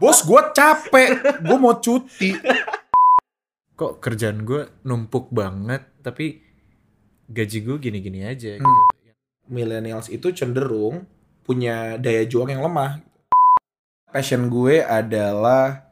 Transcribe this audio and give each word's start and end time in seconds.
Bos 0.00 0.24
gue 0.24 0.40
capek, 0.56 1.20
gue 1.44 1.56
mau 1.60 1.76
cuti. 1.76 2.32
Kok 3.76 4.00
kerjaan 4.00 4.48
gue 4.48 4.80
numpuk 4.88 5.28
banget, 5.28 5.84
tapi 6.00 6.40
gaji 7.28 7.60
gue 7.60 7.76
gini-gini 7.76 8.24
aja. 8.24 8.56
Gitu. 8.56 8.64
Hmm. 8.64 8.88
Millennials 9.52 10.08
itu 10.08 10.32
cenderung 10.32 11.04
punya 11.44 12.00
daya 12.00 12.24
juang 12.24 12.48
yang 12.48 12.64
lemah. 12.64 13.04
Passion 14.08 14.48
gue 14.48 14.80
adalah 14.80 15.84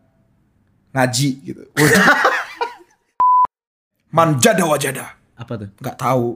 ngaji 0.97 1.31
gitu. 1.45 1.69
Manjada 4.17 4.65
wajada. 4.65 5.21
Apa 5.37 5.53
tuh? 5.61 5.69
Nggak 5.85 5.99
tahu. 6.01 6.27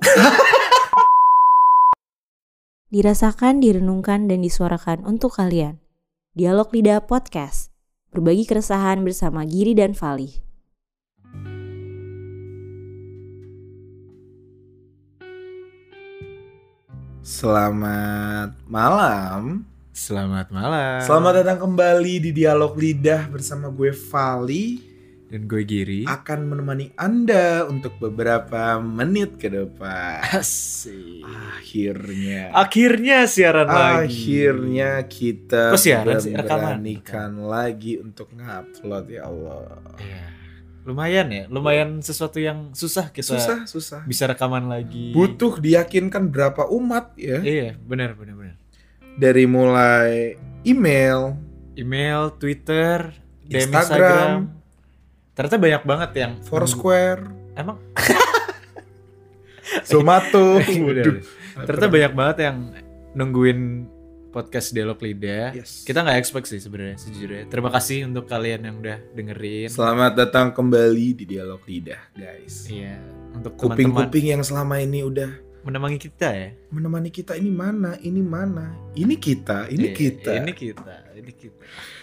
Dirasakan, 2.92 3.64
direnungkan, 3.64 4.28
dan 4.28 4.44
disuarakan 4.44 5.08
untuk 5.08 5.40
kalian. 5.40 5.81
Dialog 6.32 6.72
Lidah 6.72 7.04
Podcast. 7.04 7.68
Berbagi 8.08 8.48
keresahan 8.48 9.04
bersama 9.04 9.44
Giri 9.44 9.76
dan 9.76 9.92
Vali. 9.92 10.32
Selamat 17.20 18.56
malam. 18.64 19.68
Selamat 19.92 20.48
malam. 20.48 21.04
Selamat 21.04 21.44
datang 21.44 21.68
kembali 21.68 22.24
di 22.24 22.30
Dialog 22.32 22.80
Lidah 22.80 23.28
bersama 23.28 23.68
gue 23.68 23.92
Vali 23.92 24.91
Dan 25.32 25.48
gue 25.48 25.64
Giri. 25.64 26.04
akan 26.04 26.44
menemani 26.44 26.92
Anda 26.92 27.64
untuk 27.64 27.96
beberapa 27.96 28.76
menit 28.76 29.40
ke 29.40 29.48
depan. 29.48 30.20
Asik. 30.28 31.24
Akhirnya. 31.24 32.52
Akhirnya 32.52 33.24
siaran 33.24 33.64
lagi. 33.64 34.12
Akhirnya 34.12 35.08
kita 35.08 35.72
Kok 35.72 35.80
siaran 35.80 36.20
sih? 36.20 36.36
Rekaman? 36.36 36.76
memberanikan 36.84 37.30
lagi 37.48 37.96
untuk 37.96 38.28
ngupload 38.36 39.06
ya 39.08 39.24
Allah. 39.24 39.80
Iya. 39.96 40.24
Lumayan 40.82 41.30
ya, 41.30 41.44
lumayan 41.46 42.02
sesuatu 42.02 42.42
yang 42.42 42.74
susah 42.74 43.14
kita 43.14 43.38
Susah, 43.38 43.58
susah. 43.64 44.00
bisa 44.02 44.26
rekaman 44.26 44.66
lagi. 44.66 45.14
Butuh 45.14 45.62
diyakinkan 45.62 46.28
berapa 46.28 46.66
umat 46.68 47.14
ya. 47.14 47.38
Iya, 47.38 47.78
benar 47.80 48.18
benar 48.18 48.34
benar. 48.34 48.56
Dari 49.14 49.46
mulai 49.46 50.34
email, 50.66 51.38
Email, 51.72 52.34
Twitter, 52.36 53.14
Instagram. 53.48 53.72
Instagram. 53.72 54.61
Ternyata 55.32 55.56
banyak 55.56 55.82
banget 55.88 56.10
yang 56.20 56.32
Foursquare, 56.44 57.24
Emang 57.56 57.80
Zomato. 59.88 60.60
Bener. 60.60 61.24
Waduh. 61.52 61.64
ternyata 61.68 61.88
banyak 61.88 62.12
banget 62.12 62.36
yang 62.48 62.56
nungguin 63.12 63.60
podcast 64.28 64.72
Dialog 64.72 64.96
Lidah. 65.00 65.52
Yes. 65.52 65.84
Kita 65.84 66.00
nggak 66.00 66.16
expect 66.16 66.48
sih 66.48 66.60
sebenarnya 66.60 66.96
sejujurnya. 66.96 67.44
Terima 67.48 67.68
kasih 67.68 68.08
untuk 68.08 68.24
kalian 68.24 68.64
yang 68.64 68.76
udah 68.80 68.96
dengerin. 69.12 69.68
Selamat 69.68 70.16
datang 70.16 70.52
kembali 70.52 71.12
di 71.12 71.24
Dialog 71.28 71.60
Lidah, 71.64 72.00
guys. 72.12 72.68
Iya, 72.68 72.96
untuk 73.32 73.56
Kuping-kuping 73.56 74.32
yang 74.32 74.40
selama 74.40 74.80
ini 74.80 75.04
udah 75.04 75.28
menemani 75.62 75.96
kita 75.96 76.28
ya. 76.32 76.48
menemani 76.68 77.08
kita 77.12 77.36
ini 77.36 77.52
mana, 77.52 77.96
ini 78.00 78.20
mana, 78.20 78.72
ini 78.96 79.14
kita, 79.14 79.68
ini 79.68 79.92
Iya, 79.92 79.96
kita. 79.96 80.30
Ini 80.40 80.52
kita, 80.52 80.94
ini 81.16 81.32
kita. 81.32 81.60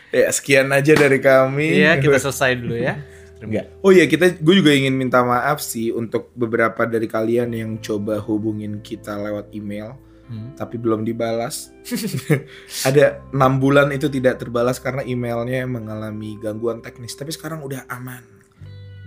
Ya 0.10 0.30
sekian 0.30 0.70
aja 0.70 0.94
dari 0.94 1.18
kami. 1.22 1.82
Iya, 1.82 1.98
kita 1.98 2.18
selesai 2.30 2.58
dulu 2.58 2.78
ya. 2.78 2.98
Terima 3.40 3.50
Enggak. 3.50 3.66
Oh 3.80 3.90
iya 3.90 4.06
kita, 4.06 4.36
gue 4.36 4.56
juga 4.56 4.76
ingin 4.76 4.94
minta 4.94 5.23
maaf 5.23 5.64
sih 5.64 5.90
untuk 5.90 6.30
beberapa 6.36 6.84
dari 6.84 7.08
kalian 7.08 7.56
yang 7.56 7.72
coba 7.80 8.20
hubungin 8.20 8.84
kita 8.84 9.16
lewat 9.16 9.56
email, 9.56 9.95
Hmm. 10.30 10.54
tapi 10.54 10.78
belum 10.78 11.02
dibalas. 11.02 11.73
Ada 12.88 13.17
enam 13.34 13.58
bulan 13.58 13.90
itu 13.90 14.06
tidak 14.08 14.38
terbalas 14.38 14.78
karena 14.78 15.02
emailnya 15.02 15.66
mengalami 15.66 16.38
gangguan 16.38 16.86
teknis. 16.86 17.17
Tapi 17.17 17.34
sekarang 17.34 17.66
udah 17.66 17.90
aman. 17.90 18.22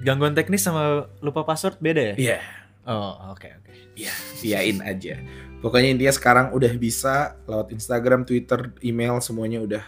Gangguan 0.03 0.35
teknis 0.35 0.67
sama 0.67 1.07
lupa 1.23 1.47
password 1.47 1.79
beda 1.79 2.03
ya? 2.03 2.15
Iya, 2.19 2.39
Oh, 2.83 3.31
oke 3.31 3.47
oke. 3.47 3.71
iya, 3.95 4.11
iyain 4.43 4.83
aja. 4.83 5.15
Pokoknya 5.63 5.95
intinya 5.95 6.11
sekarang 6.11 6.47
udah 6.51 6.75
bisa 6.75 7.39
lewat 7.47 7.71
Instagram, 7.71 8.27
Twitter, 8.27 8.75
email 8.83 9.23
semuanya 9.23 9.63
udah 9.63 9.85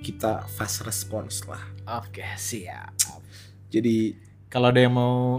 kita 0.00 0.48
fast 0.48 0.80
response 0.88 1.44
lah. 1.44 1.60
Oke, 2.00 2.24
siap. 2.40 2.96
Jadi 3.70 4.14
Kalau 4.46 4.68
ada 4.68 4.78
yang 4.78 4.92
mau 4.92 5.38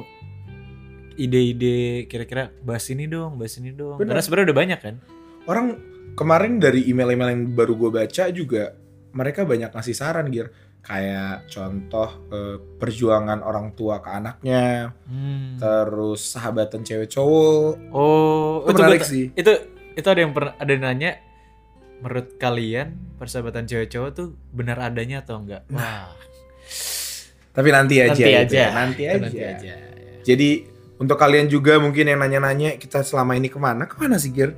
ide-ide 1.13 2.07
kira-kira 2.07 2.49
bahas 2.61 2.87
ini 2.87 3.05
dong, 3.05 3.35
bahas 3.35 3.59
ini 3.59 3.69
dong. 3.69 3.99
Benar. 3.99 4.15
Karena 4.15 4.23
sebenarnya 4.23 4.47
udah 4.47 4.59
banyak 4.59 4.79
kan? 4.81 4.95
orang 5.41 5.67
kemarin 6.13 6.61
dari 6.61 6.85
email-email 6.85 7.33
yang 7.33 7.43
baru 7.51 7.73
gue 7.73 7.89
baca 7.89 8.29
juga 8.29 8.77
mereka 9.09 9.41
banyak 9.41 9.73
ngasih 9.73 9.97
saran 9.97 10.29
gir 10.29 10.53
kayak 10.81 11.49
contoh 11.49 12.29
eh, 12.29 12.61
perjuangan 12.77 13.41
orang 13.41 13.73
tua 13.73 13.97
ke 13.99 14.09
anaknya 14.11 14.93
Hmm. 15.09 15.57
terus 15.57 16.21
sahabatan 16.29 16.85
cewek 16.85 17.09
cowok 17.09 17.73
Oh, 17.89 18.61
itu 18.61 18.69
itu 18.69 18.77
menarik 18.77 19.01
sih 19.01 19.25
Itu 19.33 19.51
itu 19.97 20.07
ada 20.07 20.21
yang 20.21 20.29
pernah 20.29 20.53
ada 20.55 20.69
yang 20.69 20.83
nanya 20.85 21.11
menurut 22.05 22.37
kalian 22.37 22.93
persahabatan 23.17 23.65
cewek 23.65 23.89
cowok 23.89 24.09
tuh 24.13 24.27
benar 24.53 24.77
adanya 24.77 25.25
atau 25.25 25.41
enggak? 25.41 25.65
Wah, 25.73 26.13
tapi 27.51 27.69
nanti 27.69 27.95
aja 27.97 28.11
nanti 28.11 28.23
gitu 28.23 28.41
aja. 28.47 28.57
ya, 28.57 28.67
nanti 28.71 29.01
aja. 29.03 29.19
Nanti 29.19 29.39
aja. 29.39 29.73
jadi 30.21 30.49
untuk 30.95 31.15
kalian 31.15 31.45
juga 31.45 31.77
mungkin 31.77 32.05
yang 32.05 32.19
nanya-nanya 32.19 32.75
kita 32.75 33.01
selama 33.01 33.33
ini 33.33 33.47
ke 33.47 33.57
mana 33.57 33.83
ke 33.83 33.95
mana 33.95 34.15
sih 34.15 34.29
gir 34.29 34.53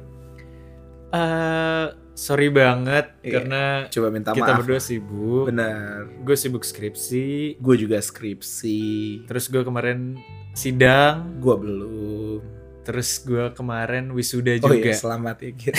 Eh, 1.10 1.86
sorry 2.14 2.50
banget 2.50 3.14
Iya. 3.22 3.32
karena 3.32 3.62
coba 3.88 4.08
minta 4.10 4.30
kita 4.32 4.46
maaf 4.48 4.60
berdua 4.60 4.80
sibuk. 4.80 5.46
benar 5.46 6.10
Gue 6.20 6.34
sibuk 6.34 6.62
skripsi. 6.62 7.56
gue 7.56 7.76
juga 7.78 7.98
skripsi 7.98 8.82
Terus 9.24 9.46
gue 9.48 9.62
kemarin 9.62 10.18
sidang. 10.52 11.38
gue 11.38 11.54
belum 11.56 12.42
Terus 12.84 13.22
gue 13.22 13.46
kemarin 13.52 14.10
wisuda 14.10 14.58
oh 14.58 14.68
juga. 14.68 14.84
iya 14.84 14.96
selamat 14.96 15.38
ya 15.40 15.52
gir 15.54 15.74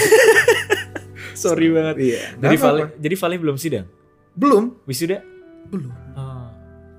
sorry 1.36 1.66
banget. 1.68 1.96
iya 2.00 2.20
Jadi 2.36 2.56
Vali, 2.56 2.82
jadi 2.96 3.14
Vali 3.16 3.36
belum 3.36 3.56
sidang. 3.56 3.86
belum 4.32 4.64
Wisuda? 4.84 5.18
belum 5.66 5.90
Oh, 5.90 6.03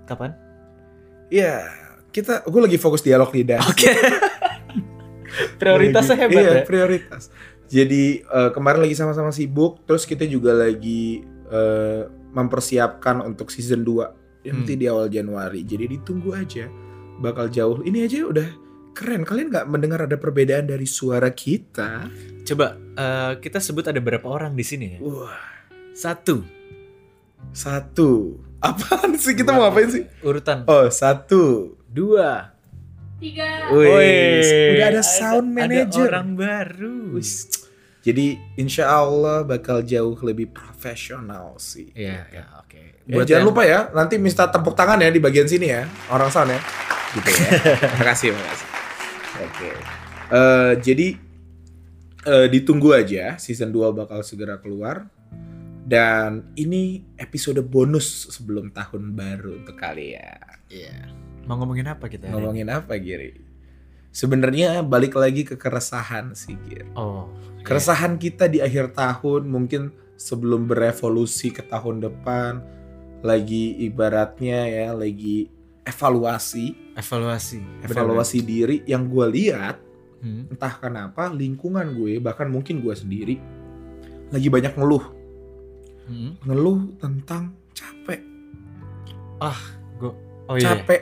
kapan? 0.05 0.31
Iya, 1.27 1.65
kita 2.09 2.45
gue 2.45 2.61
lagi 2.61 2.77
fokus 2.77 3.01
dialog 3.01 3.29
lidah. 3.29 3.61
Oke. 3.65 3.89
Prioritasnya 5.59 6.15
Lagi- 6.15 6.23
hebat 6.23 6.41
iya, 6.41 6.53
ya. 6.53 6.63
prioritas. 6.63 7.23
Jadi 7.65 8.03
eh, 8.21 8.49
kemarin 8.53 8.85
lagi 8.85 8.93
sama-sama 8.93 9.29
sibuk, 9.29 9.83
terus 9.83 10.05
kita 10.05 10.23
juga 10.23 10.53
lagi 10.53 11.25
eh, 11.45 12.01
mempersiapkan 12.31 13.19
untuk 13.21 13.49
season 13.49 13.81
2 13.81 14.45
yang 14.45 14.55
Hmm. 14.55 14.61
nanti 14.61 14.73
di 14.75 14.85
awal 14.85 15.09
Januari. 15.09 15.65
Jadi 15.65 15.89
ditunggu 15.91 16.31
aja, 16.31 16.69
bakal 17.17 17.49
jauh. 17.49 17.81
Ini 17.81 18.05
aja 18.05 18.17
udah 18.23 18.47
keren. 18.93 19.25
Kalian 19.25 19.49
nggak 19.49 19.65
mendengar 19.65 20.05
ada 20.05 20.15
perbedaan 20.15 20.69
dari 20.69 20.85
suara 20.85 21.27
kita? 21.29 22.05
Coba 22.45 22.77
eh, 22.77 23.33
kita 23.41 23.57
sebut 23.57 23.85
ada 23.85 23.97
berapa 23.97 24.23
orang 24.23 24.53
di 24.53 24.63
sini 24.63 24.85
ya? 24.95 24.99
Wah, 25.01 25.35
Satu. 25.91 26.45
satu. 27.51 28.35
Apaan 28.65 29.13
sih 29.21 29.37
kita 29.37 29.53
mau 29.53 29.69
ngapain 29.69 29.89
sih? 29.93 30.03
Urutan. 30.25 30.65
Oh, 30.65 30.89
satu. 30.89 31.77
Dua. 31.85 32.49
Tiga. 33.21 33.71
Wih, 33.71 34.75
udah 34.75 34.87
ada 34.91 35.03
sound 35.05 35.53
Ada 35.53 35.55
manager. 35.55 36.05
orang 36.11 36.29
baru. 36.35 36.97
Wis. 37.15 37.47
Jadi 38.05 38.37
insya 38.53 38.85
Allah 38.91 39.41
bakal 39.41 39.81
jauh 39.81 40.13
lebih 40.21 40.53
profesional 40.53 41.57
sih. 41.57 41.89
Iya, 41.97 42.21
ya, 42.29 42.43
oke. 42.61 42.81
Ya, 43.09 43.21
jangan 43.25 43.45
lupa 43.49 43.65
ya, 43.65 43.89
nanti 43.93 44.21
minta 44.21 44.45
tepuk 44.45 44.77
tangan 44.77 45.01
ya 45.01 45.09
di 45.09 45.17
bagian 45.17 45.49
sini 45.49 45.73
ya, 45.73 45.89
orang 46.13 46.29
sound 46.29 46.53
ya. 46.53 46.59
Gitu 47.17 47.29
ya. 47.33 47.49
makasih, 48.01 48.29
makasih. 48.33 48.67
Oke. 49.41 49.69
Eh, 50.25 50.71
jadi 50.85 51.07
eh, 52.29 52.47
ditunggu 52.53 52.93
aja, 52.93 53.37
season 53.41 53.73
2 53.73 53.89
bakal 53.93 54.21
segera 54.21 54.61
keluar. 54.61 55.09
Dan 55.85 56.49
ini 56.57 57.05
episode 57.21 57.61
bonus 57.61 58.33
sebelum 58.33 58.73
tahun 58.73 59.13
baru 59.13 59.61
untuk 59.61 59.77
kalian. 59.77 60.65
Iya. 60.73 61.13
Mau 61.45 61.61
ngomongin 61.61 61.85
apa 61.93 62.09
kita? 62.09 62.25
ini? 62.25 62.33
Ngomongin 62.33 62.73
apa, 62.73 62.97
Giri? 62.97 63.37
Sebenarnya 64.09 64.81
balik 64.81 65.13
lagi 65.13 65.45
ke 65.45 65.53
keresahan 65.53 66.33
sih, 66.33 66.57
Giri. 66.65 66.89
Oh. 66.97 67.29
Keresahan 67.61 68.17
kita 68.17 68.49
di 68.49 68.65
akhir 68.65 68.97
tahun 68.97 69.45
mungkin 69.45 69.93
sebelum 70.17 70.65
berevolusi 70.65 71.53
ke 71.53 71.61
tahun 71.69 72.01
depan 72.01 72.65
lagi 73.21 73.77
ibaratnya 73.85 74.69
ya 74.69 74.87
lagi 74.93 75.49
evaluasi 75.85 76.97
Evaluasi. 76.97 77.61
evaluasi 77.85 78.39
diri 78.41 78.77
yang 78.89 79.05
gue 79.05 79.25
lihat. 79.29 79.77
Hmm. 80.15 80.49
entah 80.49 80.73
kenapa 80.81 81.29
lingkungan 81.29 81.93
gue 81.93 82.17
bahkan 82.17 82.49
mungkin 82.49 82.81
gue 82.81 82.95
sendiri 82.97 83.37
lagi 84.33 84.49
banyak 84.49 84.73
ngeluh 84.73 85.13
Hmm. 86.05 86.37
ngeluh 86.45 86.95
tentang 87.01 87.53
capek. 87.73 88.21
Oh 90.49 90.55
iya. 90.55 90.77
capek. 90.77 91.01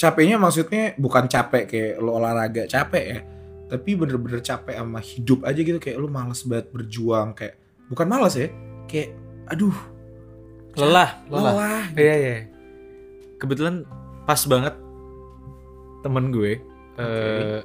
Capeknya 0.00 0.36
maksudnya 0.40 0.96
bukan 0.96 1.28
capek 1.28 1.68
kayak 1.68 1.94
lo 2.00 2.16
olahraga 2.16 2.64
capek 2.64 3.04
ya. 3.04 3.20
Tapi 3.70 3.90
bener-bener 3.94 4.40
capek 4.40 4.80
sama 4.80 5.00
hidup 5.04 5.44
aja 5.44 5.60
gitu. 5.60 5.76
Kayak 5.76 6.00
lo 6.00 6.08
males 6.08 6.40
banget 6.48 6.66
berjuang. 6.72 7.36
Kayak 7.36 7.60
bukan 7.92 8.06
malas 8.08 8.34
ya 8.34 8.48
kayak 8.88 9.12
aduh. 9.52 9.76
Lelah 10.80 11.20
lelah. 11.28 11.52
Lelah. 11.52 11.84
iya 12.00 12.14
iya. 12.16 12.36
Kebetulan 13.36 13.84
pas 14.24 14.40
banget 14.48 14.74
temen 16.00 16.32
gue 16.32 16.60
eh, 16.96 17.60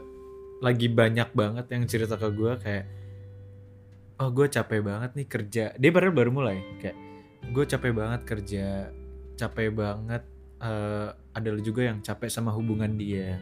lagi 0.59 0.87
banyak 0.91 1.29
banget 1.31 1.65
yang 1.71 1.83
cerita 1.87 2.19
ke 2.19 2.27
gue 2.35 2.51
kayak 2.59 2.85
oh 4.15 4.29
gue 4.29 4.47
capek 4.47 4.79
banget 4.79 5.11
nih 5.13 5.27
kerja 5.27 5.63
dia 5.75 5.91
baru 5.91 6.11
baru 6.11 6.31
mulai 6.31 6.59
kayak 6.79 6.97
gue 7.45 7.65
capek 7.65 7.91
banget 7.91 8.21
kerja 8.23 8.65
capek 9.35 9.69
banget 9.69 10.23
eh, 10.57 11.07
ada 11.11 11.49
juga 11.59 11.83
yang 11.83 11.99
capek 11.99 12.27
sama 12.27 12.49
hubungan 12.51 12.95
dia 12.95 13.37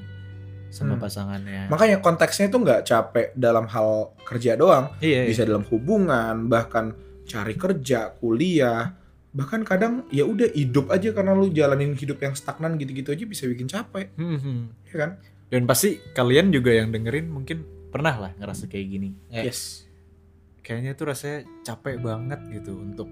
sama 0.74 0.98
Hmm. 0.98 1.06
pasangannya 1.06 1.70
Makanya 1.70 2.02
konteksnya 2.02 2.50
itu 2.50 2.58
nggak 2.58 2.81
capek 2.84 3.28
dalam 3.38 3.70
hal 3.70 4.18
kerja 4.25 4.58
doang, 4.58 4.90
iya, 5.00 5.22
iya. 5.22 5.30
bisa 5.30 5.46
dalam 5.46 5.62
hubungan, 5.70 6.50
bahkan 6.50 6.98
cari 7.30 7.54
kerja, 7.54 8.10
kuliah, 8.18 8.98
bahkan 9.30 9.62
kadang 9.62 10.10
ya 10.10 10.26
udah 10.26 10.50
hidup 10.50 10.90
aja 10.90 11.14
karena 11.14 11.38
lu 11.38 11.54
jalanin 11.54 11.94
hidup 11.94 12.18
yang 12.18 12.34
stagnan 12.34 12.81
gitu-gitu 12.81 13.14
aja 13.14 13.22
bisa 13.24 13.46
bikin 13.46 13.69
capek, 13.69 14.18
Hmm, 14.18 14.42
hmm. 14.42 14.60
ya 14.90 14.96
kan? 14.98 15.12
dan 15.54 15.69
pasti 15.69 16.02
kalian 16.18 16.50
juga 16.50 16.74
yang 16.74 16.90
dengerin 16.90 17.30
mungkin 17.30 17.62
pernah 17.94 18.18
lah 18.18 18.31
ngerasa 18.34 18.66
kayak 18.66 18.88
gini 18.90 19.14
Yes. 19.30 19.86
Kayaknya 20.63 20.95
tuh 20.95 21.12
rasanya 21.12 21.44
capek 21.62 22.00
banget 22.00 22.39
gitu 22.50 22.80
untuk 22.80 23.12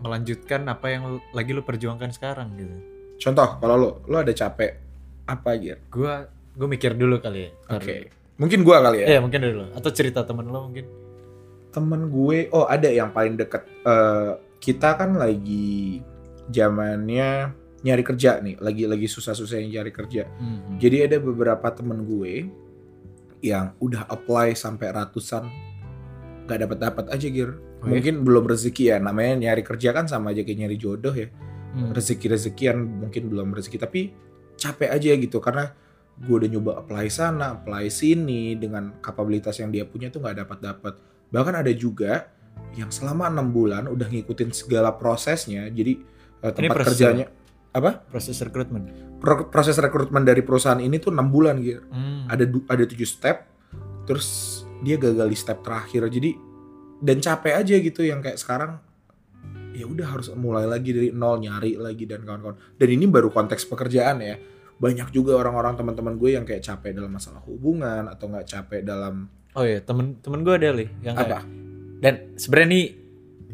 melanjutkan 0.00 0.66
apa 0.66 0.86
yang 0.90 1.02
lu- 1.16 1.26
lagi 1.36 1.52
lu 1.52 1.62
perjuangkan 1.62 2.10
sekarang 2.10 2.56
gitu. 2.56 2.76
Contoh 3.20 3.60
kalau 3.60 3.76
lu, 3.78 3.90
lu 4.10 4.16
ada 4.18 4.32
capek 4.32 4.80
apa 5.28 5.50
gitu? 5.60 5.78
Gua 5.92 6.26
gue 6.56 6.68
mikir 6.68 6.96
dulu 6.96 7.20
kali 7.20 7.48
ya. 7.48 7.50
Oke. 7.70 7.94
Ntar 8.10 8.24
Mungkin 8.34 8.66
gua 8.66 8.82
kali 8.82 9.06
ya. 9.06 9.16
Iya 9.16 9.18
mungkin 9.22 9.40
dulu. 9.44 9.64
Atau 9.78 9.90
cerita 9.94 10.26
temen 10.26 10.50
lo 10.50 10.66
mungkin. 10.66 10.86
Temen 11.70 12.06
gue, 12.06 12.50
oh 12.54 12.66
ada 12.66 12.86
yang 12.86 13.10
paling 13.10 13.34
deket. 13.38 13.66
Eh, 13.66 14.32
kita 14.62 14.94
kan 14.94 15.14
lagi 15.18 16.02
zamannya 16.50 17.50
nyari 17.84 18.02
kerja 18.02 18.40
nih, 18.40 18.56
lagi 18.62 18.88
lagi 18.88 19.06
susah-susahnya 19.10 19.80
nyari 19.80 19.92
kerja. 19.92 20.24
Hmm. 20.38 20.78
Jadi 20.78 21.04
ada 21.04 21.16
beberapa 21.20 21.68
temen 21.74 22.06
gue 22.06 22.48
yang 23.44 23.76
udah 23.76 24.08
apply 24.08 24.56
sampai 24.56 24.88
ratusan 24.88 25.44
nggak 26.44 26.58
dapat 26.68 26.78
dapat 26.80 27.04
aja 27.10 27.26
gir. 27.28 27.50
Oh, 27.80 27.88
iya? 27.88 27.98
Mungkin 27.98 28.14
belum 28.24 28.44
rezeki 28.44 28.84
ya. 28.92 28.96
Namanya 29.00 29.50
nyari 29.50 29.62
kerja 29.64 29.92
kan 29.92 30.04
sama 30.06 30.32
aja 30.32 30.44
kayak 30.44 30.58
nyari 30.64 30.76
jodoh 30.76 31.12
ya. 31.12 31.28
Hmm. 31.74 31.90
Rezeki 31.90 32.26
rezekian 32.30 32.76
mungkin 33.02 33.28
belum 33.32 33.50
rezeki 33.52 33.78
tapi 33.80 34.14
capek 34.54 34.88
aja 34.92 35.10
gitu 35.18 35.42
karena 35.42 35.74
gue 36.14 36.34
udah 36.38 36.46
nyoba 36.46 36.72
apply 36.86 37.10
sana, 37.10 37.58
apply 37.58 37.90
sini 37.90 38.54
dengan 38.54 38.94
kapabilitas 39.02 39.58
yang 39.58 39.74
dia 39.74 39.82
punya 39.82 40.14
tuh 40.14 40.22
nggak 40.22 40.46
dapat 40.46 40.58
dapat. 40.62 40.94
Bahkan 41.34 41.54
ada 41.66 41.72
juga 41.74 42.30
yang 42.78 42.94
selama 42.94 43.26
enam 43.26 43.50
bulan 43.50 43.90
udah 43.90 44.06
ngikutin 44.06 44.54
segala 44.54 44.94
prosesnya. 44.94 45.66
Jadi 45.66 45.98
eh, 46.44 46.52
tempat 46.54 46.76
proses 46.78 46.94
kerjanya 46.94 47.26
apa? 47.74 48.06
Proses 48.06 48.38
rekrutmen. 48.38 48.86
Pro- 49.18 49.48
proses 49.50 49.74
rekrutmen 49.80 50.22
dari 50.22 50.44
perusahaan 50.46 50.78
ini 50.78 51.00
tuh 51.02 51.10
enam 51.10 51.32
bulan 51.32 51.58
gitu 51.58 51.80
Hmm. 51.90 52.28
ada 52.28 52.44
ada 52.44 52.84
tujuh 52.84 53.08
step 53.08 53.48
terus 54.04 54.60
dia 54.84 55.00
gagal 55.00 55.26
di 55.26 55.38
step 55.38 55.64
terakhir. 55.64 56.06
Jadi 56.06 56.30
dan 57.00 57.18
capek 57.18 57.52
aja 57.58 57.74
gitu 57.80 58.00
yang 58.04 58.20
kayak 58.20 58.36
sekarang 58.38 58.78
ya 59.74 59.90
udah 59.90 60.06
harus 60.06 60.30
mulai 60.38 60.68
lagi 60.70 60.94
dari 60.94 61.10
nol 61.10 61.42
nyari 61.42 61.74
lagi 61.74 62.04
dan 62.06 62.22
kawan-kawan. 62.22 62.56
Dan 62.78 62.88
ini 62.92 63.08
baru 63.10 63.32
konteks 63.32 63.66
pekerjaan 63.66 64.22
ya. 64.22 64.36
Banyak 64.74 65.10
juga 65.10 65.38
orang-orang 65.38 65.74
teman-teman 65.74 66.14
gue 66.18 66.34
yang 66.34 66.44
kayak 66.46 66.62
capek 66.62 66.94
dalam 66.94 67.10
masalah 67.10 67.42
hubungan 67.46 68.06
atau 68.06 68.26
nggak 68.30 68.46
capek 68.46 68.82
dalam 68.84 69.26
Oh 69.54 69.62
iya 69.62 69.78
temen 69.78 70.18
temen 70.18 70.42
gue 70.42 70.50
ada 70.50 70.74
li 70.74 70.90
yang 70.98 71.14
apa? 71.14 71.40
Kayak 71.40 71.44
dan 72.02 72.14
sebenarnya 72.34 72.68
nih 72.74 72.86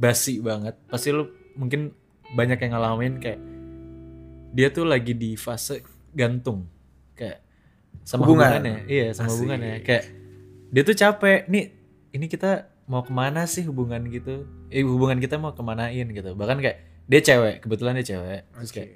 basi 0.00 0.40
banget. 0.40 0.74
Pasti 0.88 1.12
lu 1.12 1.28
mungkin 1.60 1.92
banyak 2.32 2.56
yang 2.56 2.72
ngalamin 2.72 3.20
kayak 3.20 3.40
dia 4.56 4.68
tuh 4.72 4.88
lagi 4.88 5.12
di 5.12 5.36
fase 5.36 5.84
gantung. 6.16 6.64
Kayak 7.12 7.44
sama 8.02 8.24
Hubungan. 8.24 8.48
hubungannya. 8.48 8.76
Iya 8.88 9.06
sama 9.12 9.28
Asik. 9.28 9.36
hubungannya. 9.36 9.74
Kayak 9.84 10.04
dia 10.70 10.82
tuh 10.86 10.94
capek 10.94 11.50
nih 11.50 11.74
ini 12.14 12.26
kita 12.30 12.70
mau 12.86 13.02
ke 13.06 13.12
mana 13.14 13.46
sih 13.46 13.66
hubungan 13.66 14.02
gitu? 14.10 14.46
Eh 14.70 14.82
hubungan 14.82 15.18
kita 15.18 15.38
mau 15.38 15.54
kemanain? 15.54 16.06
Gitu. 16.10 16.34
Bahkan 16.34 16.58
kayak 16.58 16.78
dia 17.06 17.20
cewek 17.22 17.62
kebetulan 17.62 17.98
dia 18.02 18.06
cewek. 18.14 18.40
Terus 18.54 18.70
kayak 18.74 18.90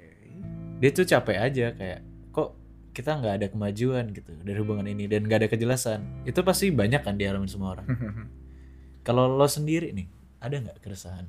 dia 0.79 0.89
tuh 0.91 1.05
capek 1.07 1.37
aja 1.39 1.65
kayak 1.75 1.99
kok 2.35 2.55
kita 2.91 3.11
nggak 3.19 3.33
ada 3.39 3.47
kemajuan 3.51 4.11
gitu 4.11 4.35
dari 4.43 4.59
hubungan 4.59 4.87
ini 4.87 5.07
dan 5.07 5.27
nggak 5.27 5.47
ada 5.47 5.49
kejelasan? 5.51 6.27
Itu 6.27 6.43
pasti 6.43 6.71
banyak 6.71 7.03
kan 7.03 7.15
dialamin 7.19 7.47
semua 7.47 7.79
orang. 7.79 7.87
Kalau 9.07 9.31
lo 9.31 9.47
sendiri 9.47 9.91
nih 9.91 10.07
ada 10.39 10.55
nggak 10.59 10.79
keresahan? 10.79 11.27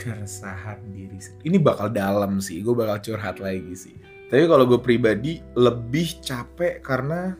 Keresahan 0.00 0.80
diri. 0.92 1.16
Ini 1.48 1.56
bakal 1.60 1.92
dalam 1.92 2.44
sih, 2.44 2.60
gue 2.60 2.76
bakal 2.76 3.00
curhat 3.00 3.40
lagi 3.40 3.72
sih. 3.72 3.96
Tapi 4.28 4.50
kalau 4.50 4.66
gue 4.66 4.80
pribadi 4.82 5.38
lebih 5.54 6.18
capek 6.18 6.82
karena 6.82 7.38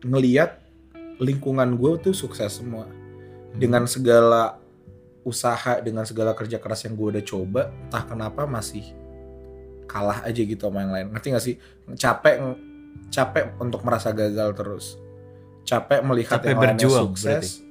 ngeliat 0.00 0.65
lingkungan 1.22 1.76
gue 1.76 2.10
tuh 2.10 2.14
sukses 2.14 2.60
semua. 2.60 2.88
Dengan 3.56 3.88
segala 3.88 4.60
usaha, 5.24 5.80
dengan 5.80 6.04
segala 6.04 6.36
kerja 6.36 6.60
keras 6.60 6.84
yang 6.84 6.94
gue 6.94 7.18
udah 7.18 7.24
coba, 7.24 7.62
entah 7.88 8.04
kenapa 8.04 8.44
masih 8.44 8.84
kalah 9.88 10.20
aja 10.22 10.42
gitu 10.44 10.68
sama 10.68 10.84
yang 10.84 10.92
lain. 10.92 11.06
Ngerti 11.14 11.26
gak 11.32 11.44
sih? 11.44 11.56
Capek, 11.96 12.36
capek 13.08 13.44
untuk 13.58 13.80
merasa 13.82 14.12
gagal 14.12 14.52
terus. 14.54 14.86
Capek 15.66 16.04
melihat 16.04 16.38
Capek 16.38 16.52
yang 16.52 16.60
lainnya 16.62 16.86
berjuang, 16.86 17.04
sukses. 17.10 17.64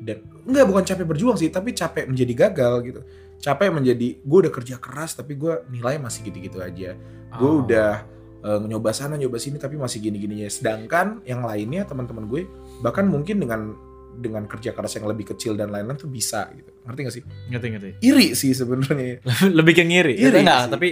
Dan 0.00 0.24
enggak 0.46 0.64
bukan 0.68 0.84
capek 0.84 1.04
berjuang 1.08 1.36
sih, 1.36 1.48
tapi 1.50 1.72
capek 1.74 2.06
menjadi 2.08 2.32
gagal 2.48 2.74
gitu 2.84 3.00
capek 3.40 3.68
menjadi 3.72 4.16
gue 4.24 4.38
udah 4.48 4.52
kerja 4.52 4.76
keras 4.80 5.16
tapi 5.16 5.36
gue 5.36 5.64
nilai 5.68 6.00
masih 6.00 6.28
gitu-gitu 6.28 6.60
aja 6.60 6.96
gue 7.36 7.50
Oh. 7.50 7.60
udah 7.62 8.00
eh, 8.46 8.60
nyoba 8.62 8.94
sana 8.94 9.18
nyoba 9.18 9.42
sini 9.42 9.58
tapi 9.58 9.74
masih 9.74 9.98
gini-gininya. 9.98 10.46
Sedangkan 10.46 11.26
yang 11.26 11.42
lainnya 11.42 11.82
teman-teman 11.82 12.30
gue 12.30 12.46
bahkan 12.80 13.04
mungkin 13.10 13.42
dengan 13.42 13.74
dengan 14.16 14.48
kerja 14.48 14.72
keras 14.72 14.96
yang 14.96 15.06
lebih 15.06 15.36
kecil 15.36 15.54
dan 15.60 15.68
lain-lain 15.68 15.98
tuh 16.00 16.08
bisa 16.08 16.48
gitu. 16.56 16.72
Ngerti 16.88 17.00
gak 17.04 17.14
sih? 17.14 17.22
Ngerti 17.52 17.66
ngerti. 17.76 17.90
Iri 18.00 18.32
sih 18.32 18.52
sebenarnya. 18.56 19.20
Lebih 19.58 19.72
ke 19.76 19.84
ngiri. 19.84 20.16
Iri 20.16 20.40
Nggak, 20.40 20.62
sih. 20.64 20.72
tapi 20.72 20.88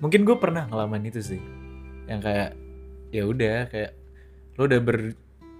mungkin 0.00 0.24
gue 0.24 0.36
pernah 0.40 0.64
ngalamin 0.64 1.12
itu 1.12 1.20
sih. 1.20 1.40
Yang 2.08 2.20
kayak 2.24 2.50
ya 3.12 3.22
udah 3.28 3.56
kayak 3.68 3.90
lo 4.56 4.62
udah 4.64 4.80
ber 4.80 4.98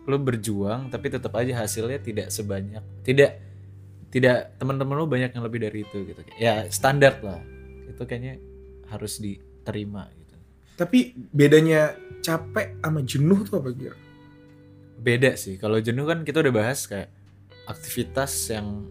lo 0.06 0.16
berjuang 0.22 0.88
tapi 0.88 1.10
tetap 1.10 1.34
aja 1.34 1.66
hasilnya 1.66 1.98
tidak 1.98 2.28
sebanyak 2.30 2.82
tidak 3.02 3.42
tidak 4.08 4.54
teman-teman 4.56 4.96
lo 4.96 5.04
banyak 5.10 5.34
yang 5.34 5.44
lebih 5.44 5.60
dari 5.66 5.84
itu 5.84 5.98
gitu. 6.06 6.20
Ya 6.40 6.64
standar 6.72 7.20
lah. 7.20 7.42
Itu 7.90 8.08
kayaknya 8.08 8.40
harus 8.88 9.18
diterima 9.20 10.08
gitu 10.16 10.25
tapi 10.76 11.16
bedanya 11.32 11.96
capek 12.20 12.78
sama 12.84 13.00
jenuh 13.02 13.40
tuh 13.42 13.58
apa 13.58 13.72
gitu 13.74 13.96
beda 15.06 15.36
sih. 15.38 15.54
Kalau 15.60 15.78
jenuh 15.78 16.02
kan 16.02 16.26
kita 16.26 16.42
udah 16.42 16.54
bahas 16.54 16.88
kayak 16.88 17.12
aktivitas 17.70 18.32
yang 18.50 18.82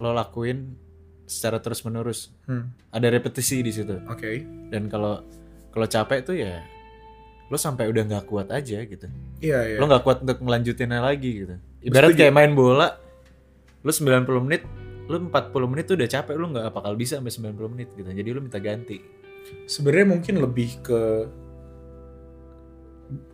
lo 0.00 0.12
lakuin 0.12 0.76
secara 1.24 1.62
terus 1.62 1.80
menerus 1.86 2.34
hmm. 2.44 2.92
ada 2.92 3.08
repetisi 3.08 3.64
di 3.64 3.72
situ. 3.72 3.96
Oke. 4.10 4.44
Dan 4.68 4.92
kalau 4.92 5.24
kalau 5.72 5.86
capek 5.88 6.20
tuh 6.20 6.36
ya 6.36 6.60
lo 7.48 7.56
sampai 7.56 7.88
udah 7.88 8.02
nggak 8.04 8.24
kuat 8.28 8.52
aja 8.52 8.84
gitu. 8.84 9.06
Iya 9.40 9.58
iya. 9.72 9.76
Lo 9.80 9.88
nggak 9.88 10.04
kuat 10.04 10.18
untuk 10.20 10.44
melanjutinnya 10.44 11.00
lagi 11.00 11.46
gitu. 11.46 11.56
Ibarat 11.80 12.12
Setuju. 12.12 12.20
kayak 12.20 12.34
main 12.36 12.52
bola 12.52 13.00
lo 13.80 13.88
90 13.88 14.28
menit 14.44 14.62
lo 15.08 15.16
40 15.16 15.32
menit 15.72 15.84
tuh 15.88 15.96
udah 15.96 16.06
capek 16.06 16.36
lo 16.36 16.46
nggak 16.52 16.70
bakal 16.76 16.92
bisa 16.94 17.16
sampai 17.16 17.32
90 17.32 17.72
menit 17.72 17.88
gitu. 17.96 18.08
Jadi 18.08 18.28
lo 18.36 18.40
minta 18.44 18.60
ganti 18.60 19.19
sebenarnya 19.66 20.06
mungkin 20.16 20.34
lebih 20.42 20.70
ke 20.82 21.02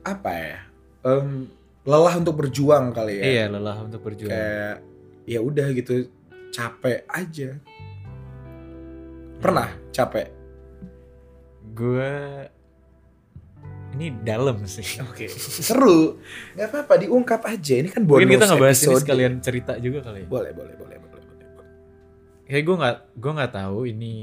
apa 0.05 0.33
ya? 0.33 0.59
Em, 1.07 1.49
lelah 1.87 2.15
untuk 2.19 2.35
berjuang 2.41 2.91
kali 2.91 3.23
ya. 3.23 3.25
Iya 3.25 3.45
lelah 3.57 3.79
untuk 3.87 4.03
berjuang. 4.03 4.33
Kayak 4.33 4.77
ya 5.27 5.39
udah 5.43 5.67
gitu 5.75 6.11
capek 6.51 7.07
aja. 7.11 7.59
Pernah 9.39 9.69
capek? 9.93 10.29
Gue 11.77 12.13
ini 13.97 14.13
dalam 14.25 14.65
sih. 14.69 15.01
Oke 15.07 15.29
seru. 15.31 16.21
Nggak 16.57 16.69
apa-apa 16.69 16.95
diungkap 17.01 17.43
aja. 17.49 17.75
Ini 17.81 17.89
kan 17.93 18.05
bonus 18.05 18.25
mungkin 18.25 18.37
kita 18.37 18.47
ngebahas 18.51 18.79
ini 18.81 18.95
sekalian 19.01 19.33
cerita 19.41 19.73
juga 19.81 19.99
kali 20.05 20.25
ya. 20.25 20.29
Boleh 20.29 20.53
boleh 20.53 20.75
boleh 20.77 20.97
boleh, 21.01 21.23
boleh, 21.23 21.47
boleh. 21.57 21.71
kayak 22.47 22.63
gue 22.63 22.77
nggak 22.77 22.97
gue 23.17 23.33
nggak 23.37 23.53
tahu 23.53 23.79
ini 23.89 24.15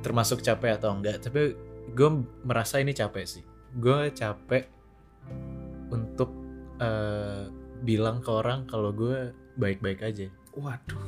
termasuk 0.00 0.40
capek 0.40 0.78
atau 0.78 0.94
enggak 0.94 1.22
tapi 1.22 1.54
gue 1.92 2.10
merasa 2.44 2.78
ini 2.78 2.92
capek 2.92 3.24
sih 3.24 3.44
gue 3.76 4.12
capek 4.12 4.64
untuk 5.90 6.30
eh, 6.78 7.48
bilang 7.82 8.20
ke 8.20 8.30
orang 8.30 8.66
kalau 8.66 8.90
gue 8.94 9.32
baik-baik 9.56 10.02
aja 10.02 10.26
waduh 10.54 11.04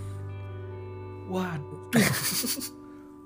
waduh 1.30 1.82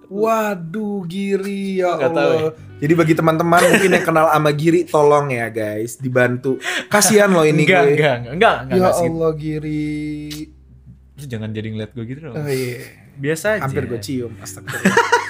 Waduh 0.05 1.09
Giri 1.09 1.81
ya 1.81 1.97
tahu 1.97 2.13
Allah. 2.13 2.53
Jadi 2.77 2.93
bagi 2.93 3.15
teman-teman 3.17 3.61
mungkin 3.73 3.89
yang 3.89 4.05
kenal 4.05 4.29
sama 4.29 4.53
Giri 4.53 4.85
tolong 4.85 5.33
ya 5.33 5.49
guys 5.49 5.97
dibantu. 5.97 6.61
Kasihan 6.93 7.33
loh 7.33 7.49
ini 7.49 7.65
enggak, 7.65 7.83
gue. 7.89 7.93
enggak 7.97 8.17
enggak 8.21 8.35
enggak 8.37 8.57
enggak 8.61 8.77
ya 8.77 8.77
enggak 8.93 8.95
Allah 9.09 9.33
Giri. 9.33 9.91
Lu 11.15 11.25
jangan 11.25 11.49
jadi 11.57 11.69
ngeliat 11.73 11.91
gue 11.97 12.05
gitu 12.05 12.21
dong 12.21 12.37
Oh 12.37 12.49
iya. 12.53 12.85
biasa 13.17 13.45
aja. 13.57 13.63
Hampir 13.65 13.85
gue 13.89 14.01
cium. 14.05 14.33
Astagfirullah. 14.45 14.93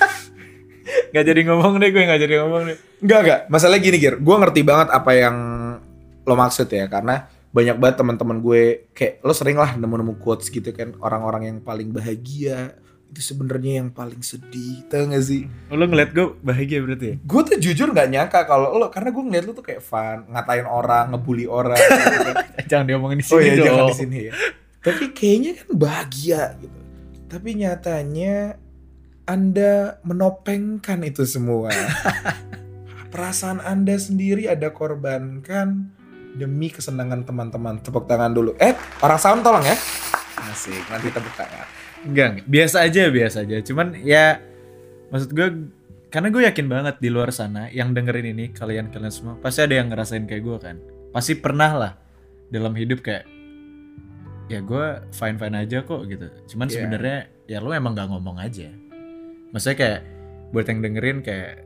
Gak 1.14 1.24
jadi 1.24 1.40
ngomong 1.46 1.78
deh 1.78 1.94
gue 1.94 2.02
gak 2.02 2.20
jadi 2.20 2.34
ngomong 2.42 2.62
deh. 2.66 2.78
Enggak, 2.98 3.20
enggak. 3.22 3.40
Masalahnya 3.46 3.80
gini, 3.80 3.96
Gir. 4.02 4.14
Gue 4.18 4.34
ngerti 4.34 4.60
banget 4.66 4.90
apa 4.90 5.10
yang 5.14 5.36
lo 6.26 6.34
maksud 6.34 6.66
ya. 6.66 6.90
Karena 6.90 7.22
banyak 7.54 7.78
banget 7.78 7.96
teman-teman 8.02 8.42
gue 8.42 8.62
kayak 8.90 9.22
lo 9.22 9.30
sering 9.30 9.54
lah 9.54 9.78
nemu-nemu 9.78 10.18
quotes 10.18 10.50
gitu 10.50 10.74
kan 10.74 10.90
orang-orang 10.98 11.54
yang 11.54 11.58
paling 11.62 11.94
bahagia 11.94 12.74
itu 13.14 13.22
sebenarnya 13.22 13.78
yang 13.78 13.94
paling 13.94 14.18
sedih 14.26 14.82
tau 14.90 15.06
gak 15.06 15.22
sih 15.22 15.46
Oh, 15.70 15.78
lo 15.78 15.86
ngeliat 15.86 16.10
gue 16.10 16.34
bahagia 16.42 16.82
berarti 16.82 17.06
ya? 17.06 17.16
gue 17.22 17.40
tuh 17.46 17.56
jujur 17.62 17.94
nggak 17.94 18.10
nyangka 18.10 18.42
kalau 18.42 18.74
lo 18.74 18.90
karena 18.90 19.14
gue 19.14 19.22
ngeliat 19.22 19.44
lo 19.46 19.54
tuh 19.54 19.62
kayak 19.62 19.86
fun 19.86 20.26
ngatain 20.34 20.66
orang 20.66 21.14
ngebully 21.14 21.46
orang 21.46 21.78
gitu 21.78 22.18
kan. 22.26 22.36
Jangan 22.74 22.84
diomongin 22.90 23.18
di 23.22 23.26
oh 23.30 23.30
sini 23.30 23.46
iya 23.46 23.54
dong. 23.54 23.66
jangan 23.70 23.86
di 23.86 23.94
sini 24.02 24.18
ya 24.18 24.32
tapi 24.82 25.04
kayaknya 25.14 25.50
kan 25.54 25.68
bahagia 25.78 26.42
gitu 26.58 26.78
tapi 27.30 27.48
nyatanya 27.54 28.34
anda 29.24 29.98
menopengkan 30.04 31.00
itu 31.02 31.24
semua 31.24 31.72
perasaan 33.12 33.62
anda 33.62 33.96
sendiri 33.96 34.50
ada 34.50 34.68
korbankan 34.68 35.88
demi 36.34 36.66
kesenangan 36.68 37.22
teman-teman 37.22 37.78
tepuk 37.78 38.10
tangan 38.10 38.34
dulu 38.34 38.52
eh 38.58 38.74
orang 39.00 39.20
sound 39.20 39.40
tolong 39.40 39.62
ya 39.62 39.76
asik 40.50 40.82
nanti 40.90 41.08
tepuk 41.08 41.34
tangan 41.34 41.66
Enggak, 42.04 42.44
biasa 42.44 42.84
aja, 42.84 43.08
biasa 43.08 43.48
aja. 43.48 43.64
Cuman 43.64 43.96
ya 44.04 44.36
maksud 45.08 45.32
gue 45.32 45.72
karena 46.12 46.28
gue 46.28 46.44
yakin 46.44 46.68
banget 46.68 47.00
di 47.00 47.08
luar 47.08 47.32
sana 47.32 47.72
yang 47.72 47.96
dengerin 47.96 48.36
ini 48.36 48.52
kalian 48.52 48.92
kalian 48.92 49.08
semua 49.08 49.40
pasti 49.40 49.64
ada 49.64 49.80
yang 49.80 49.88
ngerasain 49.88 50.28
kayak 50.28 50.44
gue 50.44 50.56
kan. 50.60 50.76
Pasti 51.16 51.32
pernah 51.32 51.72
lah 51.72 51.92
dalam 52.52 52.76
hidup 52.76 53.00
kayak 53.00 53.24
ya 54.52 54.60
gue 54.60 54.84
fine 55.16 55.40
fine 55.40 55.56
aja 55.56 55.80
kok 55.80 56.04
gitu. 56.04 56.28
Cuman 56.52 56.68
Iya. 56.68 56.74
sebenarnya 56.76 57.18
ya 57.48 57.58
lo 57.64 57.72
emang 57.72 57.96
nggak 57.96 58.08
ngomong 58.12 58.36
aja. 58.36 58.68
Maksudnya 59.54 59.76
kayak 59.78 60.00
buat 60.50 60.66
yang 60.66 60.82
dengerin 60.82 61.18
kayak 61.22 61.62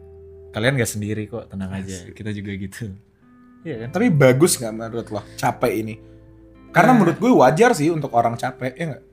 kalian 0.53 0.77
gak 0.77 0.91
sendiri 0.93 1.25
kok 1.25 1.49
tenang 1.49 1.73
aja. 1.73 2.05
Kita 2.13 2.31
juga 2.31 2.53
gitu. 2.55 2.93
Iya 3.67 3.85
kan? 3.85 3.89
tapi 3.91 4.07
bagus 4.15 4.55
nggak 4.55 4.71
menurut 4.71 5.07
lo 5.11 5.21
capek 5.35 5.73
ini 5.83 5.99
karena 6.71 6.95
Eh. 6.95 6.97
menurut 6.97 7.19
gue 7.19 7.33
wajar 7.33 7.75
sih 7.75 7.91
untuk 7.91 8.15
orang 8.15 8.39
capek 8.39 8.71
ya 8.79 8.85
nggak 8.95 9.05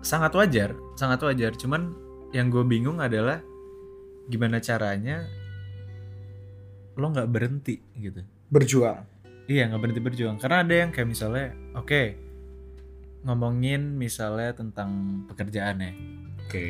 sangat 0.00 0.32
wajar, 0.32 0.70
sangat 0.96 1.20
wajar. 1.20 1.52
Cuman 1.60 1.92
yang 2.32 2.48
gue 2.48 2.64
bingung 2.64 3.04
adalah 3.04 3.44
gimana 4.32 4.64
caranya 4.64 5.28
lo 6.96 7.06
nggak 7.12 7.28
berhenti 7.28 7.76
gitu. 8.00 8.24
berjuang 8.48 9.04
Iya 9.46 9.68
nggak 9.70 9.80
berhenti 9.84 10.02
berjuang. 10.02 10.40
Karena 10.40 10.64
ada 10.64 10.74
yang 10.74 10.90
kayak 10.90 11.08
misalnya, 11.12 11.52
oke 11.76 12.02
ngomongin 13.28 13.92
misalnya 13.98 14.54
tentang 14.56 15.22
pekerjaan 15.28 15.84
ya. 15.84 15.92
oke 16.46 16.64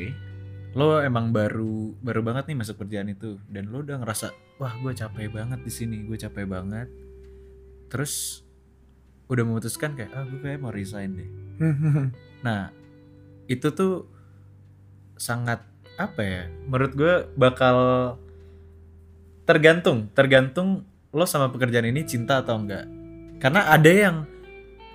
Lo 0.77 1.01
emang 1.01 1.33
baru 1.33 1.97
baru 2.05 2.21
banget 2.21 2.53
nih 2.53 2.57
masuk 2.61 2.85
kerjaan 2.85 3.09
itu 3.09 3.41
dan 3.49 3.73
lo 3.73 3.81
udah 3.81 3.97
ngerasa 4.05 4.29
wah 4.61 4.77
gue 4.77 4.93
capek 4.93 5.33
banget 5.33 5.61
di 5.65 5.73
sini, 5.73 6.05
gue 6.05 6.21
capek 6.21 6.45
banget. 6.45 6.93
Terus 7.89 8.45
udah 9.27 9.43
memutuskan 9.43 9.97
kayak 9.97 10.13
ah 10.13 10.29
gue 10.29 10.39
kayak 10.45 10.61
mau 10.61 10.71
resign 10.71 11.17
deh. 11.17 11.31
Nah, 12.37 12.71
itu 13.51 13.75
tuh 13.75 14.07
sangat 15.19 15.65
apa 15.97 16.21
ya? 16.23 16.43
Menurut 16.69 16.93
gue 16.95 17.15
bakal 17.35 17.77
tergantung, 19.49 20.13
tergantung 20.13 20.85
lo 21.11 21.25
sama 21.25 21.49
pekerjaan 21.49 21.89
ini 21.89 22.05
cinta 22.05 22.45
atau 22.45 22.61
enggak. 22.61 22.85
Karena 23.41 23.73
ada 23.73 23.91
yang 23.91 24.17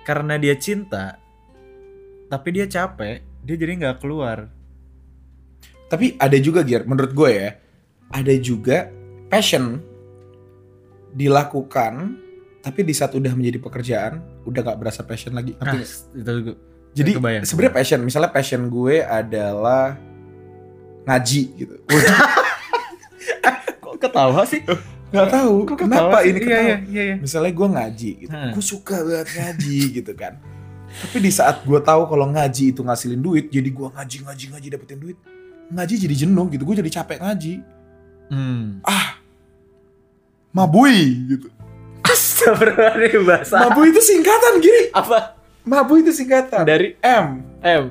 karena 0.06 0.38
dia 0.38 0.54
cinta, 0.56 1.18
tapi 2.30 2.48
dia 2.54 2.70
capek, 2.70 3.20
dia 3.42 3.56
jadi 3.58 3.72
nggak 3.82 3.98
keluar. 4.00 4.48
Tapi 5.92 6.16
ada 6.16 6.36
juga 6.36 6.60
Gir, 6.62 6.82
menurut 6.82 7.12
gue 7.12 7.30
ya, 7.30 7.48
ada 8.08 8.32
juga 8.34 8.88
passion 9.28 9.78
dilakukan, 11.10 12.16
tapi 12.58 12.80
di 12.80 12.90
saat 12.90 13.12
udah 13.12 13.30
menjadi 13.30 13.58
pekerjaan, 13.60 14.12
udah 14.42 14.60
gak 14.62 14.78
berasa 14.78 15.00
passion 15.02 15.32
lagi. 15.32 15.54
Nah, 15.54 15.74
itu 15.76 16.30
juga. 16.40 16.52
Jadi 16.92 17.10
sebenarnya 17.42 17.74
passion, 17.74 17.98
misalnya 18.00 18.30
passion 18.30 18.60
gue 18.66 19.00
adalah 19.00 19.96
ngaji 21.04 21.42
gitu. 21.58 21.74
Kok 23.82 23.94
ketawa 23.98 24.42
sih? 24.44 24.60
Gak 25.08 25.28
tahu 25.28 25.54
Kok 25.66 25.76
kenapa 25.78 26.20
sih? 26.20 26.30
ini 26.30 26.38
Iya, 26.38 26.42
ketawa. 26.42 26.62
iya, 26.62 26.76
iya, 26.86 27.02
iya. 27.06 27.14
Misalnya 27.16 27.50
gue 27.50 27.68
ngaji 27.68 28.10
gitu, 28.18 28.32
Hmm. 28.32 28.50
gue 28.52 28.62
suka 28.64 28.96
banget 29.02 29.28
ngaji 29.34 29.76
gitu 29.98 30.12
kan. 30.14 30.32
Tapi 30.92 31.16
di 31.18 31.28
saat 31.28 31.56
gue 31.62 31.78
tahu 31.80 32.02
kalau 32.06 32.26
ngaji 32.28 32.64
itu 32.70 32.80
ngasilin 32.80 33.18
duit, 33.18 33.44
jadi 33.48 33.66
gue 33.66 33.86
ngaji 33.90 34.16
ngaji 34.22 34.44
ngaji 34.52 34.66
dapetin 34.70 34.98
duit, 34.98 35.16
ngaji 35.72 35.94
jadi 35.96 36.14
jenuh 36.28 36.46
gitu, 36.52 36.62
gue 36.62 36.76
jadi 36.84 36.90
capek 37.00 37.18
ngaji. 37.24 37.54
Hmm. 38.28 38.80
Mabui 40.52 41.00
gitu. 41.32 41.48
Astagfirullahaladzim 42.04 43.22
bahasa. 43.24 43.56
Mabui 43.56 43.88
itu 43.88 44.02
singkatan 44.04 44.60
gini. 44.60 44.92
Apa? 44.92 45.38
Mabui 45.64 46.04
itu 46.04 46.12
singkatan. 46.12 46.68
Dari 46.68 46.98
M 47.00 47.40
M. 47.62 47.84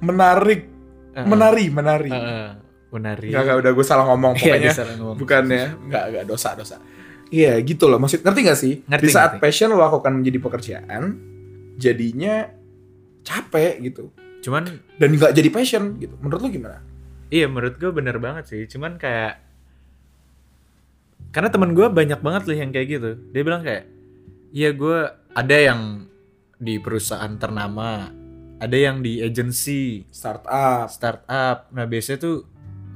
menarik 0.00 0.64
Heeh. 1.12 1.26
menari 1.26 1.66
menari. 1.68 2.12
Heeh. 2.14 2.48
Menari. 2.90 3.28
Enggak 3.30 3.42
enggak 3.42 3.58
udah 3.62 3.70
gue 3.74 3.86
salah 3.86 4.04
ngomong 4.06 4.32
Iya, 4.38 4.42
pokoknya. 4.54 4.72
salah 4.74 4.94
ngomong. 4.98 5.16
Bukannya 5.18 5.62
enggak 5.86 6.04
enggak 6.14 6.24
dosa 6.30 6.48
dosa. 6.54 6.76
Iya 7.30 7.58
gitu 7.62 7.86
loh 7.86 7.98
maksud 8.02 8.22
ngerti 8.22 8.40
gak 8.42 8.58
sih? 8.58 8.74
Ngerti, 8.86 9.06
Di 9.06 9.10
saat 9.10 9.38
ngerti. 9.38 9.42
passion 9.42 9.70
lo 9.70 9.78
lakukan 9.78 10.10
menjadi 10.18 10.38
pekerjaan, 10.42 11.02
jadinya 11.78 12.50
capek 13.22 13.78
gitu 13.86 14.10
Cuman 14.40 14.66
dan 14.98 15.08
nggak 15.14 15.30
jadi 15.36 15.48
passion 15.52 15.94
gitu. 16.00 16.16
Menurut 16.18 16.40
lo 16.42 16.48
gimana? 16.50 16.80
Iya 17.30 17.46
menurut 17.46 17.78
gue 17.78 17.90
bener 17.90 18.18
banget 18.18 18.44
sih. 18.46 18.62
Cuman 18.66 18.98
kayak 18.98 19.38
Karena 21.30 21.46
temen 21.46 21.72
gue 21.72 21.86
banyak 21.86 22.18
banget 22.18 22.42
loh 22.44 22.56
yang 22.58 22.70
kayak 22.70 22.88
gitu. 22.90 23.10
Dia 23.30 23.42
bilang 23.42 23.62
kayak 23.62 23.86
Iya 24.50 24.74
gue 24.74 24.98
ada 25.30 25.56
yang 25.56 26.10
di 26.58 26.76
perusahaan 26.76 27.30
ternama 27.34 28.10
Ada 28.58 28.76
yang 28.76 28.98
di 28.98 29.22
agency 29.22 30.04
Startup. 30.10 30.90
Startup. 30.90 31.70
Nah 31.70 31.86
biasanya 31.86 32.18
tuh 32.20 32.36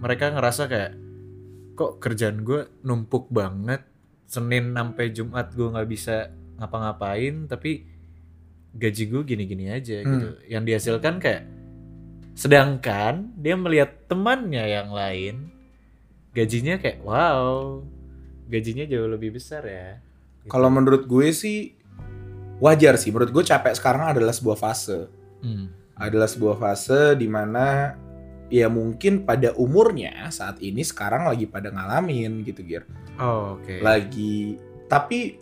mereka 0.02 0.28
ngerasa 0.28 0.66
kayak 0.66 0.92
Kok 1.74 1.98
kerjaan 1.98 2.42
gue 2.42 2.66
numpuk 2.82 3.30
banget? 3.30 3.86
Senin 4.26 4.74
sampai 4.74 5.14
Jumat 5.14 5.54
gue 5.54 5.68
nggak 5.68 5.86
bisa 5.86 6.26
ngapa-ngapain 6.58 7.46
Tapi 7.46 7.86
gaji 8.74 9.04
gue 9.06 9.22
gini-gini 9.22 9.70
aja 9.70 10.02
Hmm. 10.02 10.10
gitu 10.10 10.28
Yang 10.50 10.62
dihasilkan 10.66 11.22
kayak 11.22 11.42
Sedangkan 12.34 13.30
dia 13.38 13.54
melihat 13.54 13.94
temannya 14.10 14.66
yang 14.66 14.90
lain 14.90 15.54
gajinya 16.34 16.82
kayak 16.82 16.98
wow, 17.06 17.78
gajinya 18.50 18.84
jauh 18.90 19.06
lebih 19.06 19.38
besar 19.38 19.62
ya. 19.62 20.02
Gitu. 20.42 20.50
Kalau 20.50 20.68
menurut 20.68 21.06
gue 21.06 21.30
sih 21.30 21.78
wajar 22.58 22.98
sih. 22.98 23.14
Menurut 23.14 23.30
gue 23.30 23.44
capek 23.46 23.72
sekarang 23.78 24.10
adalah 24.10 24.34
sebuah 24.34 24.58
fase. 24.58 25.06
Hmm. 25.40 25.70
Adalah 25.94 26.26
sebuah 26.26 26.58
fase 26.58 27.14
di 27.14 27.30
mana 27.30 27.94
ya 28.50 28.66
mungkin 28.66 29.22
pada 29.24 29.54
umurnya 29.56 30.28
saat 30.28 30.58
ini 30.60 30.82
sekarang 30.84 31.30
lagi 31.30 31.46
pada 31.46 31.70
ngalamin 31.70 32.42
gitu 32.42 32.66
Gir. 32.66 32.84
Oh, 33.16 33.56
oke. 33.56 33.78
Lagi 33.78 34.58
tapi 34.90 35.38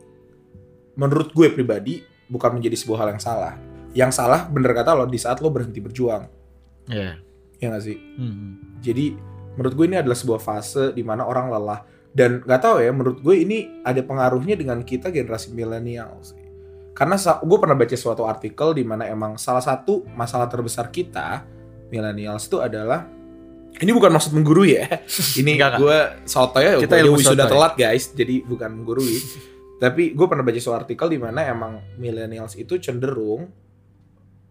menurut 0.92 1.32
gue 1.32 1.49
pribadi 1.50 2.04
bukan 2.28 2.61
menjadi 2.61 2.76
sebuah 2.76 2.99
hal 3.04 3.08
yang 3.16 3.22
salah. 3.22 3.54
Yang 3.92 4.12
salah 4.16 4.44
bener 4.49 4.72
kata 4.76 4.92
lo 4.92 5.08
di 5.08 5.16
saat 5.16 5.40
lo 5.40 5.49
berhenti 5.49 5.80
berjuang. 5.80 6.41
Ya. 6.90 7.18
Ya 7.62 7.66
gak 7.70 7.84
sih? 7.86 7.98
Hmm. 8.18 8.78
Jadi 8.82 9.14
menurut 9.54 9.74
gue 9.76 9.86
ini 9.86 9.96
adalah 10.00 10.18
sebuah 10.18 10.40
fase 10.42 10.90
di 10.96 11.04
mana 11.04 11.28
orang 11.28 11.52
lelah 11.52 11.84
dan 12.12 12.44
nggak 12.44 12.60
tahu 12.60 12.76
ya 12.84 12.92
menurut 12.92 13.24
gue 13.24 13.34
ini 13.36 13.84
ada 13.84 14.00
pengaruhnya 14.04 14.56
dengan 14.56 14.84
kita 14.84 15.08
generasi 15.08 15.54
milenial 15.54 16.20
sih. 16.20 16.40
Karena 16.92 17.16
gue 17.16 17.58
pernah 17.58 17.76
baca 17.76 17.96
suatu 17.96 18.28
artikel 18.28 18.76
di 18.76 18.84
mana 18.84 19.08
emang 19.08 19.40
salah 19.40 19.64
satu 19.64 20.04
masalah 20.12 20.44
terbesar 20.50 20.92
kita 20.92 21.48
millennials 21.88 22.44
itu 22.48 22.60
adalah 22.60 23.08
ini 23.80 23.88
bukan 23.96 24.12
maksud 24.12 24.36
menggurui 24.36 24.76
ya. 24.76 24.84
Ini 25.40 25.56
gue 25.80 25.98
soto 26.28 26.60
ya, 26.60 26.76
Kita 26.76 26.92
ilmu 26.92 27.16
sudah 27.16 27.48
sotoy. 27.48 27.52
telat 27.56 27.74
guys, 27.80 28.04
jadi 28.12 28.44
bukan 28.44 28.68
menggurui. 28.68 29.16
Tapi 29.82 30.12
gue 30.12 30.26
pernah 30.28 30.44
baca 30.44 30.60
suatu 30.60 30.84
artikel 30.84 31.16
di 31.16 31.18
mana 31.18 31.48
emang 31.48 31.80
millennials 31.96 32.54
itu 32.60 32.76
cenderung 32.76 33.48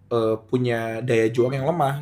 eh, 0.09 0.35
punya 0.49 1.05
daya 1.05 1.29
juang 1.29 1.53
yang 1.53 1.69
lemah 1.69 2.01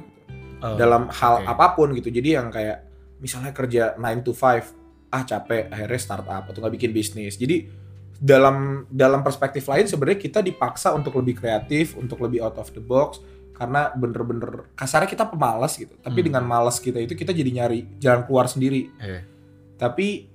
Oh, 0.60 0.76
dalam 0.76 1.08
hal 1.08 1.40
oke. 1.40 1.48
apa 1.48 1.66
pun 1.72 1.88
gitu. 1.96 2.10
Jadi 2.10 2.36
yang 2.36 2.52
kayak 2.52 2.84
misalnya 3.20 3.52
kerja 3.52 3.96
9 3.96 4.24
to 4.24 4.32
5, 4.32 4.76
ah 5.10 5.24
capek, 5.24 5.72
akhirnya 5.72 6.00
startup 6.00 6.44
atau 6.46 6.60
nggak 6.60 6.76
bikin 6.76 6.92
bisnis. 6.92 7.40
Jadi 7.40 7.68
dalam 8.14 8.84
dalam 8.92 9.24
perspektif 9.24 9.64
lain 9.66 9.88
sebenarnya 9.88 10.20
kita 10.20 10.40
dipaksa 10.40 10.92
untuk 10.92 11.16
lebih 11.16 11.40
kreatif, 11.40 11.96
untuk 11.96 12.20
lebih 12.20 12.44
out 12.44 12.60
of 12.60 12.68
the 12.72 12.84
box 12.84 13.24
karena 13.56 13.92
bener-bener 13.92 14.68
kasarnya 14.76 15.08
kita 15.08 15.28
pemalas 15.28 15.76
gitu. 15.76 15.96
Tapi 15.96 16.20
Hmm. 16.20 16.28
dengan 16.28 16.44
malas 16.44 16.80
kita 16.80 17.00
itu 17.00 17.16
kita 17.16 17.32
jadi 17.32 17.52
nyari 17.52 17.96
jalan 17.96 18.24
keluar 18.24 18.48
sendiri. 18.48 18.92
Iya. 19.00 19.24
Tapi 19.76 20.28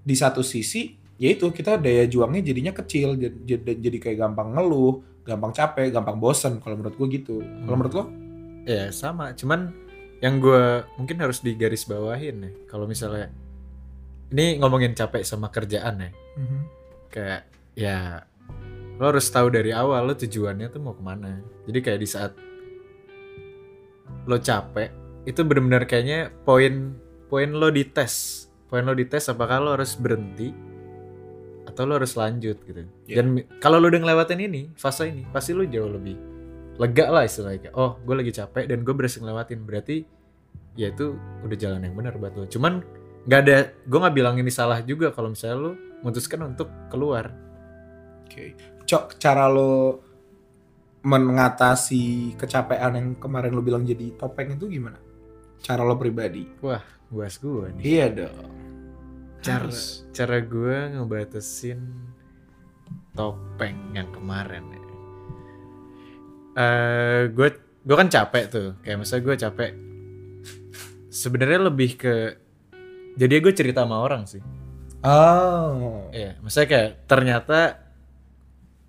di 0.00 0.14
satu 0.14 0.42
sisi 0.42 0.94
yaitu 1.14 1.50
kita 1.50 1.78
daya 1.78 2.06
juangnya 2.06 2.42
jadinya 2.42 2.70
kecil 2.70 3.14
jadi, 3.14 3.38
jadi, 3.58 3.72
jadi 3.78 3.98
kayak 3.98 4.18
gampang 4.20 4.50
ngeluh, 4.50 5.02
gampang 5.22 5.50
capek, 5.50 5.90
gampang 5.90 6.18
bosen 6.18 6.58
kalau 6.58 6.74
menurut 6.74 6.94
gue 6.94 7.08
gitu. 7.12 7.42
Kalau 7.42 7.66
Hmm. 7.66 7.78
menurut 7.78 7.94
lo? 7.94 8.04
Ya 8.64 8.88
sama, 8.92 9.36
cuman 9.36 9.72
yang 10.24 10.40
gue 10.40 10.84
mungkin 10.96 11.20
harus 11.20 11.44
digaris 11.44 11.84
bawahin 11.84 12.48
nih. 12.48 12.54
Kalau 12.64 12.88
misalnya 12.88 13.28
ini 14.32 14.56
ngomongin 14.56 14.96
capek 14.96 15.20
sama 15.24 15.52
kerjaan 15.52 16.00
ya. 16.00 16.10
Mhm. 16.34 16.60
kayak 17.14 17.46
ya 17.78 18.26
lo 18.98 19.14
harus 19.14 19.30
tahu 19.30 19.46
dari 19.46 19.70
awal 19.70 20.02
lo 20.02 20.18
tujuannya 20.18 20.66
tuh 20.66 20.82
mau 20.82 20.98
ke 20.98 21.02
mana. 21.04 21.38
Jadi 21.62 21.78
kayak 21.78 22.00
di 22.02 22.08
saat 22.10 22.32
lo 24.26 24.34
capek 24.42 24.90
itu 25.22 25.40
benar-benar 25.46 25.86
kayaknya 25.86 26.34
poin 26.42 26.98
poin 27.30 27.54
lo 27.54 27.70
di 27.70 27.86
tes. 27.86 28.46
Poin 28.66 28.82
lo 28.82 28.98
di 28.98 29.06
tes 29.06 29.30
apakah 29.30 29.62
lo 29.62 29.78
harus 29.78 29.94
berhenti 29.94 30.50
atau 31.70 31.86
lo 31.86 32.02
harus 32.02 32.18
lanjut 32.18 32.58
gitu. 32.66 32.82
Iya. 33.06 33.22
dan 33.22 33.26
kalau 33.62 33.78
lo 33.78 33.86
udah 33.90 34.00
ngelewatin 34.02 34.40
ini 34.42 34.74
fase 34.74 35.10
ini 35.10 35.22
pasti 35.30 35.54
lo 35.54 35.62
jauh 35.66 35.90
lebih 35.90 36.33
lega 36.74 37.06
lah 37.06 37.22
istilahnya 37.22 37.70
kayak, 37.70 37.76
oh 37.78 37.96
gue 38.02 38.14
lagi 38.18 38.32
capek 38.34 38.64
dan 38.66 38.82
gue 38.82 38.94
berhasil 38.94 39.22
ngelewatin 39.22 39.60
berarti 39.62 39.96
ya 40.74 40.90
itu 40.90 41.14
udah 41.46 41.54
jalan 41.54 41.86
yang 41.86 41.94
benar 41.94 42.18
buat 42.18 42.34
lo 42.34 42.50
cuman 42.50 42.82
nggak 43.24 43.40
ada 43.46 43.56
gue 43.86 43.98
nggak 44.02 44.16
bilang 44.16 44.34
ini 44.42 44.50
salah 44.50 44.82
juga 44.82 45.14
kalau 45.14 45.30
misalnya 45.32 45.70
lo 45.70 45.72
memutuskan 46.02 46.42
untuk 46.44 46.68
keluar 46.90 47.30
Oke. 48.24 48.56
Cok, 48.84 49.20
cara 49.20 49.46
lo 49.46 50.00
mengatasi 51.04 52.34
kecapean 52.34 52.96
yang 52.96 53.08
kemarin 53.20 53.52
lo 53.52 53.60
bilang 53.60 53.84
jadi 53.84 54.16
topeng 54.16 54.56
itu 54.56 54.66
gimana? 54.66 54.96
Cara 55.60 55.84
lo 55.84 55.94
pribadi? 55.94 56.48
buas 57.12 57.38
gue 57.38 57.70
nih 57.78 57.82
Iya 57.84 58.06
dong. 58.10 58.50
cara 59.44 59.68
Harus. 59.68 60.02
cara 60.10 60.40
gue 60.40 60.76
ngebatasin 60.96 61.78
topeng 63.14 63.92
yang 63.94 64.08
kemarin 64.10 64.64
ya. 64.72 64.83
Eh, 66.54 67.22
gue 67.34 67.48
gue 67.84 67.96
kan 67.98 68.06
capek 68.06 68.44
tuh 68.46 68.68
kayak 68.80 68.98
misalnya 69.02 69.22
gue 69.26 69.36
capek 69.42 69.70
sebenarnya 71.10 71.60
lebih 71.66 71.98
ke 71.98 72.14
jadi 73.14 73.42
gue 73.42 73.52
cerita 73.52 73.82
sama 73.82 74.00
orang 74.00 74.24
sih 74.24 74.42
Oh. 75.04 76.08
Iya, 76.16 76.40
misalnya 76.40 76.68
kayak 76.72 76.90
ternyata 77.04 77.58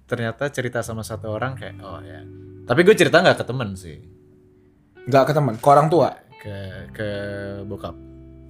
ternyata 0.07 0.47
cerita 0.47 0.79
sama 0.79 1.03
satu 1.03 1.27
orang 1.27 1.59
kayak 1.59 1.75
oh 1.83 1.99
ya. 1.99 2.23
Tapi 2.63 2.87
gue 2.87 2.95
cerita 2.95 3.19
nggak 3.19 3.43
ke 3.43 3.45
temen 3.45 3.75
sih, 3.75 3.99
Nggak 5.11 5.23
ke 5.27 5.33
teman, 5.35 5.53
ke 5.59 5.67
orang 5.67 5.91
tua. 5.91 6.15
ke 6.39 6.55
ke 6.95 7.09
bokap. 7.67 7.99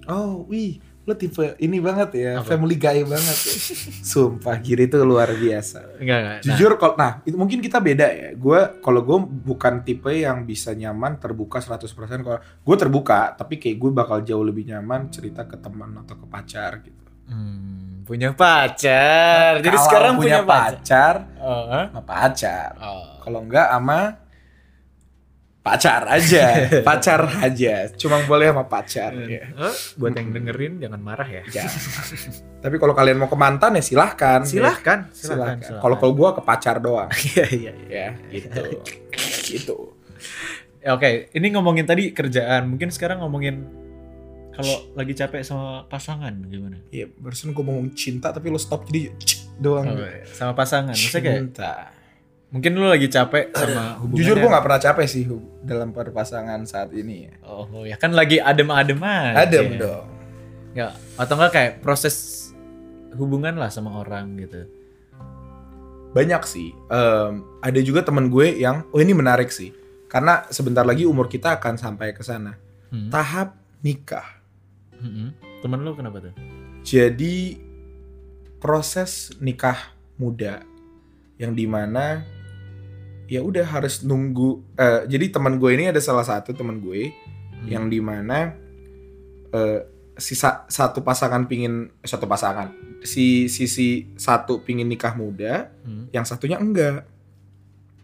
Oh, 0.06 0.46
wih, 0.46 0.78
lo 1.06 1.14
tipe 1.14 1.54
ini 1.56 1.78
banget 1.78 2.10
ya, 2.12 2.30
Apa? 2.36 2.50
family 2.50 2.74
guy 2.74 3.00
banget 3.00 3.38
ya. 3.38 3.54
Sumpah, 4.02 4.58
Giri 4.58 4.84
itu 4.84 4.98
luar 5.00 5.30
biasa. 5.30 5.96
Enggak 5.96 6.18
enggak. 6.18 6.34
Nah, 6.34 6.42
Jujur 6.42 6.70
kalau 6.74 6.94
nah, 6.94 7.12
itu 7.22 7.34
mungkin 7.34 7.58
kita 7.58 7.78
beda 7.78 8.06
ya. 8.06 8.28
Gue 8.34 8.58
kalau 8.80 9.00
gue 9.00 9.18
bukan 9.46 9.80
tipe 9.80 10.10
yang 10.10 10.42
bisa 10.42 10.70
nyaman 10.72 11.16
terbuka 11.16 11.58
100% 11.58 11.86
kalau 12.20 12.36
gue 12.42 12.76
terbuka, 12.76 13.32
tapi 13.32 13.56
kayak 13.56 13.76
gue 13.76 13.90
bakal 13.92 14.18
jauh 14.20 14.42
lebih 14.42 14.66
nyaman 14.66 15.06
cerita 15.08 15.42
ke 15.42 15.54
teman 15.56 15.94
atau 15.96 16.14
ke 16.14 16.26
pacar 16.26 16.82
gitu. 16.82 17.06
hmm, 17.26 18.02
punya 18.02 18.30
pacar. 18.30 19.58
Jadi 19.58 19.66
Kalau 19.72 19.86
sekarang 19.86 20.12
punya, 20.14 20.42
punya, 20.42 20.42
pacar. 20.44 21.14
pacar, 21.22 21.40
Oh, 21.40 21.62
hah? 21.68 21.84
sama 21.88 22.02
pacar. 22.02 22.70
Oh. 22.76 23.18
Kalau 23.20 23.40
enggak 23.40 23.66
sama 23.68 23.98
pacar 25.66 26.06
aja, 26.06 26.44
pacar 26.86 27.26
aja. 27.42 27.90
Cuma 27.98 28.22
boleh 28.22 28.54
sama 28.54 28.70
pacar. 28.70 29.10
ya. 29.26 29.50
Buat 29.98 30.14
yang 30.14 30.30
dengerin 30.30 30.78
jangan 30.78 31.00
marah 31.02 31.26
ya. 31.26 31.42
Jangan. 31.50 31.74
Tapi 32.62 32.76
kalau 32.78 32.94
kalian 32.94 33.18
mau 33.18 33.26
ke 33.26 33.34
mantan 33.34 33.74
ya 33.74 33.82
silahkan. 33.82 34.46
Silahkan, 34.46 35.10
Ya, 35.10 35.14
silahkan. 35.14 35.58
silahkan. 35.58 35.82
Kalau 35.82 35.96
kalau 35.98 36.12
gue 36.14 36.28
ke 36.38 36.42
pacar 36.46 36.78
doang. 36.78 37.10
Iya 37.26 37.46
iya 37.50 37.72
iya. 37.90 38.06
ya, 38.06 38.08
gitu. 38.30 38.62
gitu. 39.50 39.76
Ya, 40.78 40.94
Oke, 40.94 41.26
ini 41.34 41.46
ngomongin 41.50 41.82
tadi 41.82 42.14
kerjaan. 42.14 42.70
Mungkin 42.70 42.94
sekarang 42.94 43.18
ngomongin 43.26 43.66
kalau 44.54 44.94
lagi 44.94 45.18
capek 45.18 45.42
sama 45.42 45.84
pasangan 45.90 46.30
gimana? 46.46 46.78
Iya, 46.94 47.10
barusan 47.10 47.50
gue 47.50 47.60
ngomong 47.66 47.90
cinta 47.98 48.30
tapi 48.30 48.54
lo 48.54 48.56
stop 48.56 48.86
jadi 48.86 49.10
doang. 49.58 49.84
Oh, 49.90 49.98
iya. 49.98 50.22
sama 50.30 50.54
pasangan. 50.54 50.94
Maksudnya 50.94 51.22
kayak 51.26 51.38
cinta. 51.42 51.72
Mungkin 52.56 52.72
lu 52.72 52.88
lagi 52.88 53.12
capek 53.12 53.52
sama 53.52 54.00
hubungannya. 54.00 54.24
Jujur 54.24 54.36
gue 54.40 54.48
gak 54.48 54.64
pernah 54.64 54.80
capek 54.80 55.04
sih 55.04 55.28
dalam 55.60 55.92
perpasangan 55.92 56.64
saat 56.64 56.88
ini. 56.96 57.28
Oh 57.44 57.84
ya 57.84 58.00
kan 58.00 58.16
lagi 58.16 58.40
adem-adem 58.40 58.96
aja. 59.04 59.44
Adem 59.44 59.76
dong. 59.76 60.08
Ya, 60.72 60.96
atau 61.20 61.36
enggak 61.36 61.52
kayak 61.52 61.72
proses 61.84 62.48
hubungan 63.12 63.60
lah 63.60 63.68
sama 63.68 64.00
orang 64.00 64.40
gitu. 64.40 64.64
Banyak 66.16 66.48
sih. 66.48 66.72
Em, 66.88 67.44
ada 67.60 67.80
juga 67.84 68.00
temen 68.00 68.32
gue 68.32 68.56
yang, 68.56 68.88
oh 68.88 69.00
ini 69.00 69.12
menarik 69.12 69.52
sih. 69.52 69.76
Karena 70.08 70.48
sebentar 70.48 70.84
lagi 70.84 71.04
umur 71.04 71.28
kita 71.28 71.60
akan 71.60 71.76
sampai 71.76 72.16
ke 72.16 72.24
sana. 72.24 72.56
Hmm. 72.88 73.12
Tahap 73.12 73.52
nikah. 73.84 74.40
Mm-mm. 74.96 75.36
Temen 75.60 75.80
lu 75.84 75.92
kenapa 75.92 76.24
tuh? 76.24 76.32
Jadi 76.84 77.60
proses 78.60 79.32
nikah 79.44 79.92
muda 80.16 80.64
yang 81.36 81.52
di 81.52 81.68
mana 81.68 82.24
ya 83.26 83.40
udah 83.40 83.66
harus 83.68 84.00
nunggu. 84.00 84.62
eh, 84.74 85.00
jadi 85.06 85.30
teman 85.30 85.56
gue 85.56 85.70
ini 85.70 85.86
ada 85.86 85.98
salah 85.98 86.22
satu 86.22 86.50
teman 86.50 86.78
gue 86.78 87.10
Hmm. 87.56 87.66
yang 87.66 87.84
di 87.86 87.98
mana 87.98 88.52
eh, 89.48 89.80
si 90.14 90.32
sa- 90.32 90.64
satu 90.64 91.00
pasangan 91.00 91.44
pingin 91.44 91.88
eh, 91.94 92.06
satu 92.06 92.24
pasangan 92.24 92.70
si 93.00 93.46
sisi 93.46 93.88
satu 94.14 94.60
pingin 94.60 94.86
nikah 94.86 95.12
muda, 95.12 95.70
Hmm. 95.80 96.08
yang 96.10 96.22
satunya 96.22 96.56
enggak. 96.56 97.04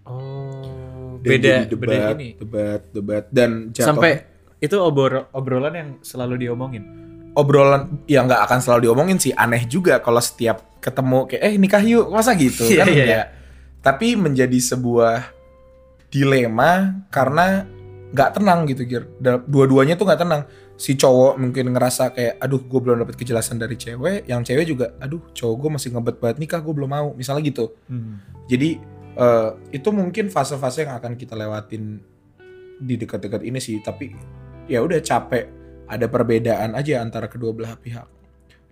Oh, 0.02 1.18
Dan 1.18 1.30
beda 1.32 1.48
jadi 1.62 1.66
beda 1.68 1.70
debat, 1.70 2.14
ini. 2.16 2.28
debat, 2.34 2.80
debat 2.88 3.24
dan 3.28 3.70
jatuh 3.70 3.88
Sampai 3.94 4.12
itu 4.58 4.76
obor 4.76 5.30
obrolan 5.30 5.72
yang 5.72 5.90
selalu 6.00 6.42
diomongin. 6.42 6.84
obrolan 7.32 8.02
yang 8.04 8.26
nggak 8.26 8.44
akan 8.44 8.58
selalu 8.60 8.80
diomongin 8.84 9.16
sih 9.16 9.32
aneh 9.32 9.64
juga 9.64 9.96
kalau 9.98 10.20
setiap 10.20 10.76
ketemu 10.78 11.24
kayak 11.26 11.42
eh 11.42 11.54
nikah 11.56 11.80
yuk 11.80 12.06
masa 12.08 12.34
gitu 12.34 12.60
Iya, 12.68 12.78
kan 12.78 12.86
iya, 12.88 13.00
enggak. 13.00 13.26
Tapi 13.82 14.14
menjadi 14.14 14.54
sebuah 14.62 15.34
dilema 16.12 17.02
karena 17.10 17.66
nggak 18.12 18.30
tenang 18.38 18.68
gitu 18.70 18.82
Gir. 18.86 19.04
Dua-duanya 19.22 19.98
tuh 19.98 20.06
nggak 20.06 20.22
tenang. 20.22 20.42
Si 20.78 20.94
cowok 20.94 21.38
mungkin 21.38 21.74
ngerasa 21.74 22.14
kayak 22.14 22.38
aduh 22.42 22.62
gue 22.62 22.80
belum 22.80 23.02
dapat 23.02 23.14
kejelasan 23.18 23.58
dari 23.58 23.74
cewek, 23.74 24.26
yang 24.30 24.46
cewek 24.46 24.66
juga 24.68 24.94
aduh 25.02 25.20
cowok 25.34 25.56
gue 25.58 25.70
masih 25.78 25.88
ngebet 25.94 26.16
banget 26.18 26.36
nikah 26.42 26.60
gue 26.62 26.74
belum 26.74 26.90
mau 26.90 27.08
misalnya 27.16 27.42
gitu. 27.42 27.74
Hmm. 27.90 28.22
Jadi 28.46 28.78
eh, 29.18 29.50
itu 29.74 29.88
mungkin 29.90 30.30
fase-fase 30.30 30.86
yang 30.86 30.94
akan 30.98 31.18
kita 31.18 31.34
lewatin 31.34 31.98
di 32.82 32.94
dekat-dekat 32.98 33.42
ini 33.42 33.58
sih. 33.58 33.82
Tapi 33.82 34.14
ya 34.70 34.78
udah 34.84 35.02
capek. 35.02 35.60
Ada 35.82 36.08
perbedaan 36.08 36.72
aja 36.72 37.04
antara 37.04 37.28
kedua 37.28 37.52
belah 37.52 37.76
pihak 37.76 38.06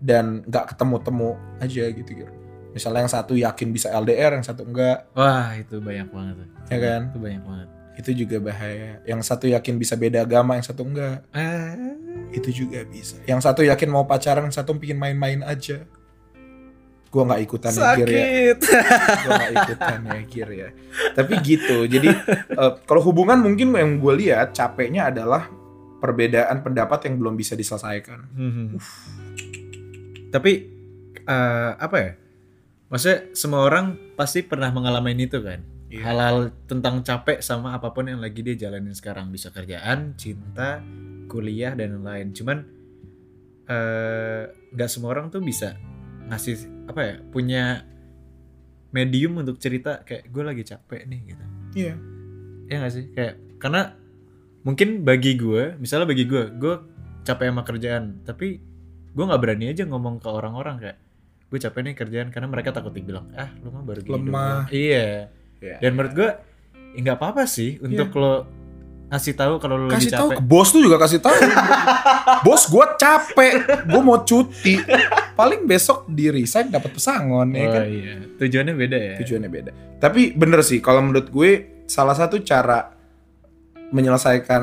dan 0.00 0.40
nggak 0.48 0.72
ketemu-temu 0.72 1.36
aja 1.60 1.84
gitu 1.92 2.10
gitu. 2.16 2.32
Misalnya 2.70 3.02
yang 3.02 3.12
satu 3.12 3.35
yakin 3.35 3.68
bisa 3.70 3.90
LDR, 3.90 4.35
yang 4.35 4.46
satu 4.46 4.62
enggak, 4.62 5.11
Wah, 5.12 5.54
itu 5.54 5.78
banyak 5.78 6.09
banget 6.09 6.37
ya 6.66 6.78
kan? 6.78 7.00
Itu 7.11 7.18
banyak 7.18 7.42
banget. 7.42 7.68
Itu 7.98 8.11
juga 8.14 8.37
bahaya. 8.40 9.02
Yang 9.02 9.20
satu 9.26 9.44
yakin 9.44 9.74
bisa 9.74 9.94
beda 9.94 10.22
agama, 10.22 10.54
yang 10.54 10.64
satu 10.64 10.83
enggak, 10.83 11.26
Ah. 11.30 11.74
itu 12.30 12.48
juga 12.54 12.80
bisa. 12.85 13.18
Yang 13.24 13.40
satu 13.42 13.61
yakin 13.61 13.88
mau 13.88 14.06
pacaran, 14.06 14.46
yang 14.46 14.54
satu 14.54 14.72
pengen 14.74 14.96
main-main 14.96 15.42
aja. 15.42 15.83
Gua 17.11 17.26
nggak 17.26 17.42
ikutan 17.42 17.74
ya, 17.74 17.98
Gir, 17.98 18.06
ya. 18.06 18.06
Sakit. 18.06 18.59
gue 19.18 19.30
gak 19.35 19.52
ikutan 19.66 19.98
ya 20.06 20.20
Gir 20.22 20.48
ya 20.54 20.68
tapi 21.11 21.33
gitu 21.42 21.83
jadi 21.85 22.06
eh, 22.54 22.72
kalau 22.87 23.02
hubungan 23.02 23.42
mungkin 23.42 23.74
yang 23.74 23.98
gue 23.98 24.14
lihat 24.14 24.54
capeknya 24.54 25.11
adalah 25.11 25.50
perbedaan 25.98 26.62
pendapat 26.62 27.11
yang 27.11 27.18
belum 27.18 27.35
bisa 27.35 27.59
diselesaikan 27.59 28.30
Hmm. 28.30 28.78
Tapi 30.30 30.52
eh, 31.20 31.70
apa 31.74 31.96
ya? 31.98 32.11
Maksudnya 32.90 33.33
semua 33.38 33.64
orang 33.64 34.14
pasti 34.18 34.42
pernah 34.42 34.68
mengalami 34.74 35.14
itu 35.14 35.38
kan. 35.38 35.62
Iya. 35.90 36.03
Hal-hal 36.07 36.37
tentang 36.66 37.03
capek 37.03 37.42
sama 37.42 37.74
apa 37.74 37.90
pun 37.90 38.07
yang 38.07 38.18
lagi 38.22 38.42
dia 38.42 38.55
jalanin 38.55 38.94
sekarang 38.94 39.31
bisa 39.31 39.50
kerjaan, 39.50 40.14
cinta, 40.14 40.83
kuliah 41.31 41.74
dan 41.74 42.03
lain-lain. 42.03 42.35
Cuman 42.35 42.59
eh, 43.70 44.42
nggak 44.74 44.90
semua 44.90 45.14
orang 45.14 45.31
tuh 45.31 45.42
bisa 45.42 45.79
ngasih 46.31 46.87
apa 46.87 47.00
ya 47.03 47.14
punya 47.31 47.62
medium 48.90 49.38
untuk 49.38 49.59
cerita 49.59 50.03
kayak 50.03 50.31
gue 50.31 50.42
lagi 50.42 50.62
capek 50.66 51.07
nih 51.07 51.20
gitu. 51.35 51.44
iya 51.79 51.94
ya 52.70 52.74
nggak 52.83 52.92
sih 52.94 53.05
kayak 53.14 53.35
karena 53.59 53.94
mungkin 54.66 55.03
bagi 55.03 55.38
gue 55.38 55.79
misalnya 55.79 56.07
bagi 56.07 56.26
gue 56.26 56.55
gue 56.55 56.74
capek 57.26 57.50
sama 57.50 57.62
kerjaan 57.66 58.22
tapi 58.26 58.62
gue 59.11 59.24
nggak 59.26 59.42
berani 59.42 59.70
aja 59.70 59.87
ngomong 59.87 60.22
ke 60.22 60.29
orang-orang 60.31 60.76
kayak 60.79 60.98
gue 61.50 61.58
capek 61.58 61.80
nih 61.82 61.94
kerjaan 61.98 62.28
karena 62.30 62.46
mereka 62.46 62.70
takut 62.70 62.94
dibilang 62.94 63.26
ah 63.34 63.50
lu 63.58 63.74
mah 63.74 63.82
baru 63.82 64.00
gini 64.06 64.30
Lemah. 64.30 64.30
doang." 64.30 64.64
iya. 64.70 65.08
Iya. 65.60 65.76
dan 65.82 65.90
menurut 65.92 66.12
gue 66.16 66.30
ya 66.94 66.98
nggak 67.04 67.16
apa-apa 67.20 67.44
sih 67.44 67.76
untuk 67.82 68.14
lo 68.16 68.48
ngasih 69.10 69.34
tahu 69.34 69.58
kalau 69.58 69.76
lo 69.76 69.90
kasih 69.90 70.14
tahu 70.14 70.28
ke 70.38 70.42
bos 70.46 70.70
tuh 70.70 70.80
juga 70.86 70.96
kasih 71.02 71.18
tahu. 71.18 71.34
Bos 72.46 72.62
gue 72.70 72.86
capek 72.96 73.52
gue 73.84 74.00
mau 74.00 74.22
cuti. 74.22 74.78
Paling 75.34 75.66
besok 75.66 76.08
di 76.08 76.30
resign 76.30 76.70
dapat 76.70 76.94
pesangon 76.94 77.52
ya 77.52 77.66
oh 77.66 77.72
kan? 77.74 77.84
iya. 77.90 78.14
Tujuannya 78.38 78.74
beda 78.78 78.96
ya? 78.96 79.14
Tujuannya 79.20 79.50
beda. 79.50 79.70
Tapi 80.00 80.32
bener 80.32 80.62
sih 80.62 80.78
kalau 80.80 81.04
menurut 81.04 81.28
gue 81.28 81.50
salah 81.90 82.14
satu 82.14 82.40
cara 82.40 82.94
menyelesaikan 83.90 84.62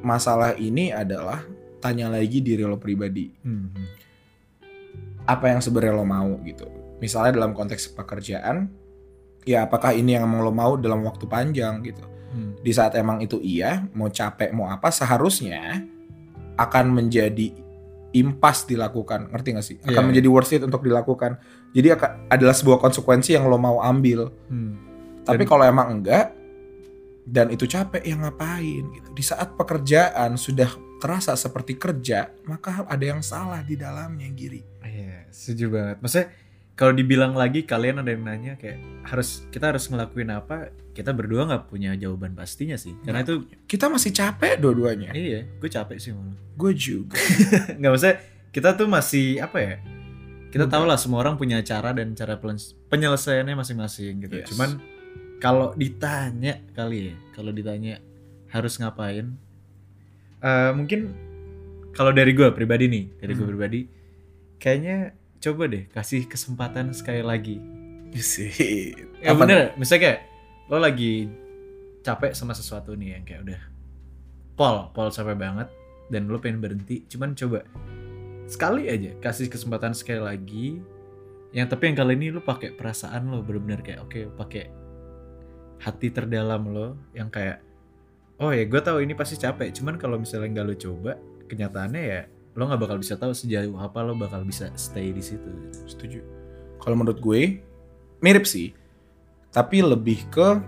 masalah 0.00 0.56
ini 0.56 0.90
adalah 0.90 1.44
tanya 1.78 2.08
lagi 2.08 2.40
diri 2.40 2.64
lo 2.64 2.80
pribadi. 2.80 3.28
Hmm. 3.44 3.68
Apa 5.24 5.50
yang 5.50 5.60
sebenarnya 5.60 5.94
lo 5.96 6.06
mau 6.06 6.32
gitu. 6.44 6.68
Misalnya 7.00 7.36
dalam 7.36 7.52
konteks 7.56 7.92
pekerjaan, 7.96 8.68
ya 9.44 9.64
apakah 9.68 9.92
ini 9.92 10.16
yang 10.16 10.28
emang 10.28 10.44
lo 10.44 10.52
mau 10.52 10.76
dalam 10.76 11.04
waktu 11.04 11.24
panjang 11.28 11.84
gitu. 11.84 12.04
Hmm. 12.34 12.56
Di 12.60 12.72
saat 12.74 12.96
emang 12.98 13.20
itu 13.22 13.38
iya, 13.40 13.86
mau 13.94 14.08
capek 14.08 14.50
mau 14.52 14.68
apa, 14.68 14.90
seharusnya 14.90 15.84
akan 16.56 16.84
menjadi 16.94 17.50
impas 18.14 18.62
dilakukan, 18.64 19.26
ngerti 19.34 19.48
gak 19.58 19.66
sih? 19.66 19.76
Akan 19.82 20.06
Iya. 20.06 20.08
menjadi 20.14 20.28
worth 20.30 20.54
it 20.54 20.62
untuk 20.62 20.86
dilakukan. 20.86 21.34
Jadi 21.74 21.88
akan, 21.98 22.30
adalah 22.30 22.54
sebuah 22.54 22.78
konsekuensi 22.78 23.34
yang 23.34 23.50
lo 23.50 23.58
mau 23.58 23.82
ambil. 23.82 24.30
Hmm. 24.46 24.78
Tapi 25.26 25.42
kalau 25.48 25.66
emang 25.66 25.98
enggak 25.98 26.30
dan 27.24 27.48
itu 27.48 27.64
capek 27.64 28.04
ya 28.04 28.16
ngapain 28.20 28.84
gitu. 28.92 29.08
Di 29.16 29.24
saat 29.24 29.56
pekerjaan 29.56 30.36
sudah 30.36 30.68
terasa 31.00 31.36
seperti 31.36 31.76
kerja, 31.76 32.32
maka 32.48 32.84
ada 32.88 33.04
yang 33.04 33.20
salah 33.24 33.60
di 33.64 33.76
dalamnya, 33.76 34.28
Giri. 34.32 34.60
Iya, 34.84 35.28
setuju 35.32 35.72
banget. 35.72 35.96
Maksudnya 36.00 36.28
kalau 36.74 36.92
dibilang 36.92 37.32
lagi 37.38 37.64
kalian 37.64 38.02
ada 38.02 38.10
yang 38.12 38.24
nanya 38.26 38.58
kayak 38.58 38.80
harus 39.08 39.46
kita 39.48 39.72
harus 39.72 39.88
ngelakuin 39.88 40.30
apa? 40.32 40.72
Kita 40.94 41.10
berdua 41.10 41.48
nggak 41.50 41.64
punya 41.70 41.96
jawaban 41.98 42.38
pastinya 42.38 42.78
sih. 42.78 42.94
Karena 43.02 43.26
itu 43.26 43.46
Kita 43.66 43.90
masih 43.90 44.14
capek 44.14 44.60
dua-duanya. 44.62 45.10
iya, 45.16 45.42
gue 45.58 45.70
capek 45.70 45.98
sih 45.98 46.14
malah. 46.14 46.38
Gue 46.54 46.70
juga. 46.70 47.18
Nggak 47.78 47.90
maksudnya 47.90 48.16
kita 48.54 48.78
tuh 48.78 48.86
masih 48.86 49.42
apa 49.42 49.58
ya? 49.58 49.74
Kita 50.54 50.70
tahu 50.70 50.86
lah 50.86 50.94
semua 50.94 51.26
orang 51.26 51.34
punya 51.34 51.58
cara 51.66 51.90
dan 51.90 52.14
cara 52.14 52.38
penyelesaiannya 52.38 53.58
masing-masing 53.58 54.22
gitu. 54.22 54.38
Yes. 54.38 54.54
Cuman 54.54 54.78
kalau 55.44 55.76
ditanya 55.76 56.56
kali 56.72 57.12
ya, 57.12 57.16
kalau 57.36 57.52
ditanya 57.52 58.00
harus 58.48 58.80
ngapain? 58.80 59.36
eh, 60.40 60.72
mungkin 60.72 61.12
kalau 61.92 62.10
dari 62.10 62.32
gue 62.32 62.48
pribadi 62.50 62.88
nih, 62.88 63.04
dari 63.16 63.32
gue 63.32 63.44
Hmm. 63.44 63.52
pribadi, 63.52 63.80
kayaknya 64.56 65.12
coba 65.38 65.68
deh 65.68 65.84
kasih 65.88 66.24
kesempatan 66.24 66.96
sekali 66.96 67.20
lagi. 67.20 67.60
sih. 68.14 68.94
Ya 69.20 69.34
Apa 69.34 69.44
bener, 69.44 69.74
misalnya 69.74 70.02
kayak 70.06 70.20
lo 70.68 70.78
lagi 70.78 71.26
capek 72.00 72.30
sama 72.32 72.54
sesuatu 72.54 72.94
nih 72.94 73.18
yang 73.18 73.24
kayak 73.24 73.40
udah 73.42 73.60
pol, 74.54 74.76
pol 74.92 75.10
capek 75.10 75.34
banget 75.34 75.68
dan 76.08 76.30
lo 76.30 76.38
pengen 76.38 76.60
berhenti, 76.60 77.02
cuman 77.04 77.34
coba 77.34 77.66
sekali 78.46 78.86
aja 78.86 79.12
kasih 79.18 79.50
kesempatan 79.50 79.92
sekali 79.92 80.20
lagi. 80.20 80.66
Yang 81.50 81.66
tapi 81.70 81.90
yang 81.90 81.96
kali 81.96 82.12
ini 82.14 82.28
lo 82.30 82.40
pakai 82.40 82.70
perasaan 82.70 83.28
lo 83.28 83.40
bener-bener 83.40 83.80
kayak 83.82 84.00
oke 84.02 84.20
pakai 84.36 84.64
hati 85.84 86.08
terdalam 86.08 86.72
lo 86.72 86.96
yang 87.12 87.28
kayak 87.28 87.60
oh 88.40 88.50
ya 88.50 88.64
gue 88.64 88.80
tahu 88.80 89.04
ini 89.04 89.12
pasti 89.12 89.36
capek, 89.36 89.70
cuman 89.76 90.00
kalau 90.00 90.16
misalnya 90.16 90.48
nggak 90.60 90.66
lo 90.66 90.74
coba 90.74 91.12
kenyataannya 91.46 92.02
ya 92.02 92.22
lo 92.56 92.66
nggak 92.66 92.80
bakal 92.80 92.96
bisa 92.96 93.14
tahu 93.20 93.36
sejauh 93.36 93.76
apa 93.76 94.00
lo 94.00 94.16
bakal 94.16 94.42
bisa 94.42 94.72
stay 94.74 95.12
di 95.12 95.20
situ. 95.20 95.50
Setuju. 95.84 96.24
Kalau 96.80 96.96
menurut 96.96 97.20
gue 97.20 97.60
mirip 98.22 98.48
sih. 98.48 98.72
Tapi 99.54 99.86
lebih 99.86 100.26
ke 100.34 100.58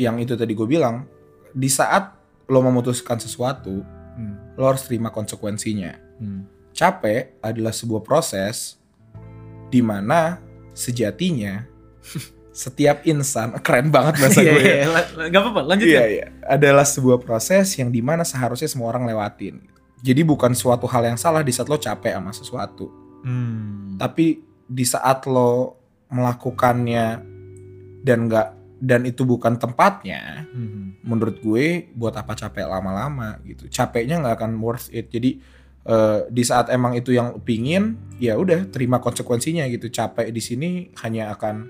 yang 0.00 0.16
itu 0.16 0.32
tadi 0.32 0.56
gue 0.56 0.64
bilang, 0.64 1.04
di 1.52 1.68
saat 1.68 2.16
lo 2.48 2.60
memutuskan 2.64 3.20
sesuatu, 3.20 3.84
Hmm. 4.14 4.54
lo 4.54 4.70
harus 4.70 4.86
terima 4.86 5.10
konsekuensinya. 5.10 5.98
Hmm. 6.22 6.46
Capek 6.70 7.38
adalah 7.42 7.74
sebuah 7.74 8.02
proses 8.06 8.78
di 9.70 9.82
mana 9.82 10.38
sejatinya 10.70 11.66
setiap 12.54 13.02
insan 13.02 13.50
keren 13.66 13.90
banget 13.90 14.14
bahasa 14.16 14.40
Iya, 14.40 14.52
gue. 14.54 14.62
ya. 14.62 14.70
iya, 14.70 14.86
la- 14.86 15.10
la- 15.12 15.26
nggak 15.28 15.42
apa-apa, 15.42 15.60
lanjut 15.66 15.86
Iya, 15.86 15.98
ya. 15.98 16.06
iya. 16.06 16.26
Adalah 16.46 16.86
sebuah 16.86 17.18
proses 17.18 17.66
yang 17.74 17.90
di 17.90 17.98
mana 17.98 18.22
seharusnya 18.22 18.70
semua 18.70 18.88
orang 18.88 19.04
lewatin. 19.04 19.58
Jadi 20.00 20.22
bukan 20.22 20.54
suatu 20.54 20.86
hal 20.86 21.02
yang 21.04 21.16
salah 21.16 21.40
di 21.40 21.50
saat 21.50 21.66
lo 21.66 21.74
capek 21.74 22.14
sama 22.14 22.30
sesuatu. 22.30 22.86
Hmm. 23.24 23.96
Tapi 23.96 24.38
di 24.64 24.84
saat 24.84 25.26
lo 25.26 25.80
melakukannya 26.08 27.06
dan 28.00 28.18
nggak 28.24 28.48
dan 28.78 29.00
itu 29.02 29.24
bukan 29.24 29.56
tempatnya, 29.56 30.44
Hmm. 30.46 31.00
menurut 31.00 31.40
gue 31.40 31.88
buat 31.90 32.12
apa 32.12 32.36
capek 32.36 32.68
lama-lama 32.68 33.40
gitu. 33.42 33.64
Capeknya 33.66 34.20
nggak 34.20 34.36
akan 34.38 34.52
worth 34.58 34.92
it. 34.92 35.08
Jadi 35.08 35.40
eh, 35.84 36.20
di 36.28 36.40
saat 36.40 36.68
emang 36.68 36.92
itu 36.92 37.12
yang 37.12 37.40
pingin, 37.40 37.96
ya 38.16 38.36
udah 38.36 38.68
terima 38.68 39.00
konsekuensinya 39.00 39.64
gitu. 39.68 39.88
Capek 39.88 40.28
di 40.28 40.40
sini 40.40 40.70
hanya 41.00 41.32
akan 41.32 41.68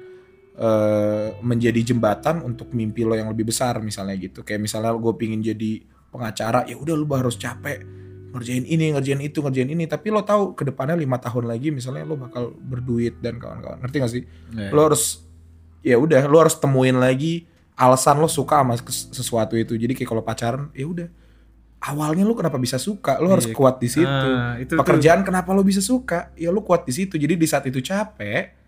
eh, 0.55 1.35
menjadi 1.41 1.81
jembatan 1.85 2.41
untuk 2.41 2.71
mimpi 2.71 3.03
lo 3.03 3.13
yang 3.13 3.29
lebih 3.29 3.49
besar 3.49 3.79
misalnya 3.79 4.15
gitu. 4.17 4.41
Kayak 4.41 4.63
misalnya 4.63 4.95
gue 4.95 5.13
pingin 5.15 5.41
jadi 5.41 5.83
pengacara, 6.09 6.63
ya 6.65 6.75
udah 6.75 6.95
lo 6.95 7.07
harus 7.11 7.35
capek 7.35 7.83
ngerjain 8.31 8.63
ini, 8.63 8.91
ngerjain 8.91 9.19
itu, 9.21 9.39
ngerjain 9.39 9.67
ini. 9.69 9.87
Tapi 9.87 10.11
lo 10.11 10.23
tahu 10.23 10.55
ke 10.55 10.63
depannya 10.65 10.95
lima 10.95 11.19
tahun 11.19 11.47
lagi 11.47 11.71
misalnya 11.71 12.03
lo 12.03 12.15
bakal 12.15 12.51
berduit 12.51 13.19
dan 13.19 13.39
kawan-kawan. 13.39 13.79
Ngerti 13.79 13.97
gak 13.99 14.11
sih? 14.11 14.23
Iya. 14.51 14.71
lo 14.71 14.81
harus 14.87 15.23
ya 15.83 15.95
udah 15.95 16.25
lo 16.25 16.39
harus 16.39 16.55
temuin 16.55 16.97
lagi 16.97 17.45
alasan 17.75 18.17
lo 18.17 18.27
suka 18.27 18.63
sama 18.63 18.79
sesuatu 19.11 19.53
itu 19.53 19.75
jadi 19.75 19.93
kayak 19.93 20.07
kalau 20.09 20.23
pacaran 20.23 20.71
ya 20.73 20.87
udah 20.87 21.09
awalnya 21.85 22.25
lo 22.25 22.33
kenapa 22.33 22.57
bisa 22.57 22.81
suka 22.81 23.21
lo 23.21 23.29
harus 23.29 23.45
Iya. 23.45 23.53
kuat 23.53 23.77
di 23.77 23.89
situ 23.93 24.09
Ah, 24.09 24.57
itu 24.57 24.73
pekerjaan 24.75 25.21
kenapa 25.21 25.53
lo 25.53 25.61
bisa 25.61 25.85
suka 25.85 26.33
ya 26.35 26.49
lo 26.49 26.65
kuat 26.65 26.89
di 26.89 26.95
situ 26.95 27.15
jadi 27.15 27.37
di 27.37 27.45
saat 27.45 27.69
itu 27.69 27.85
capek 27.85 28.64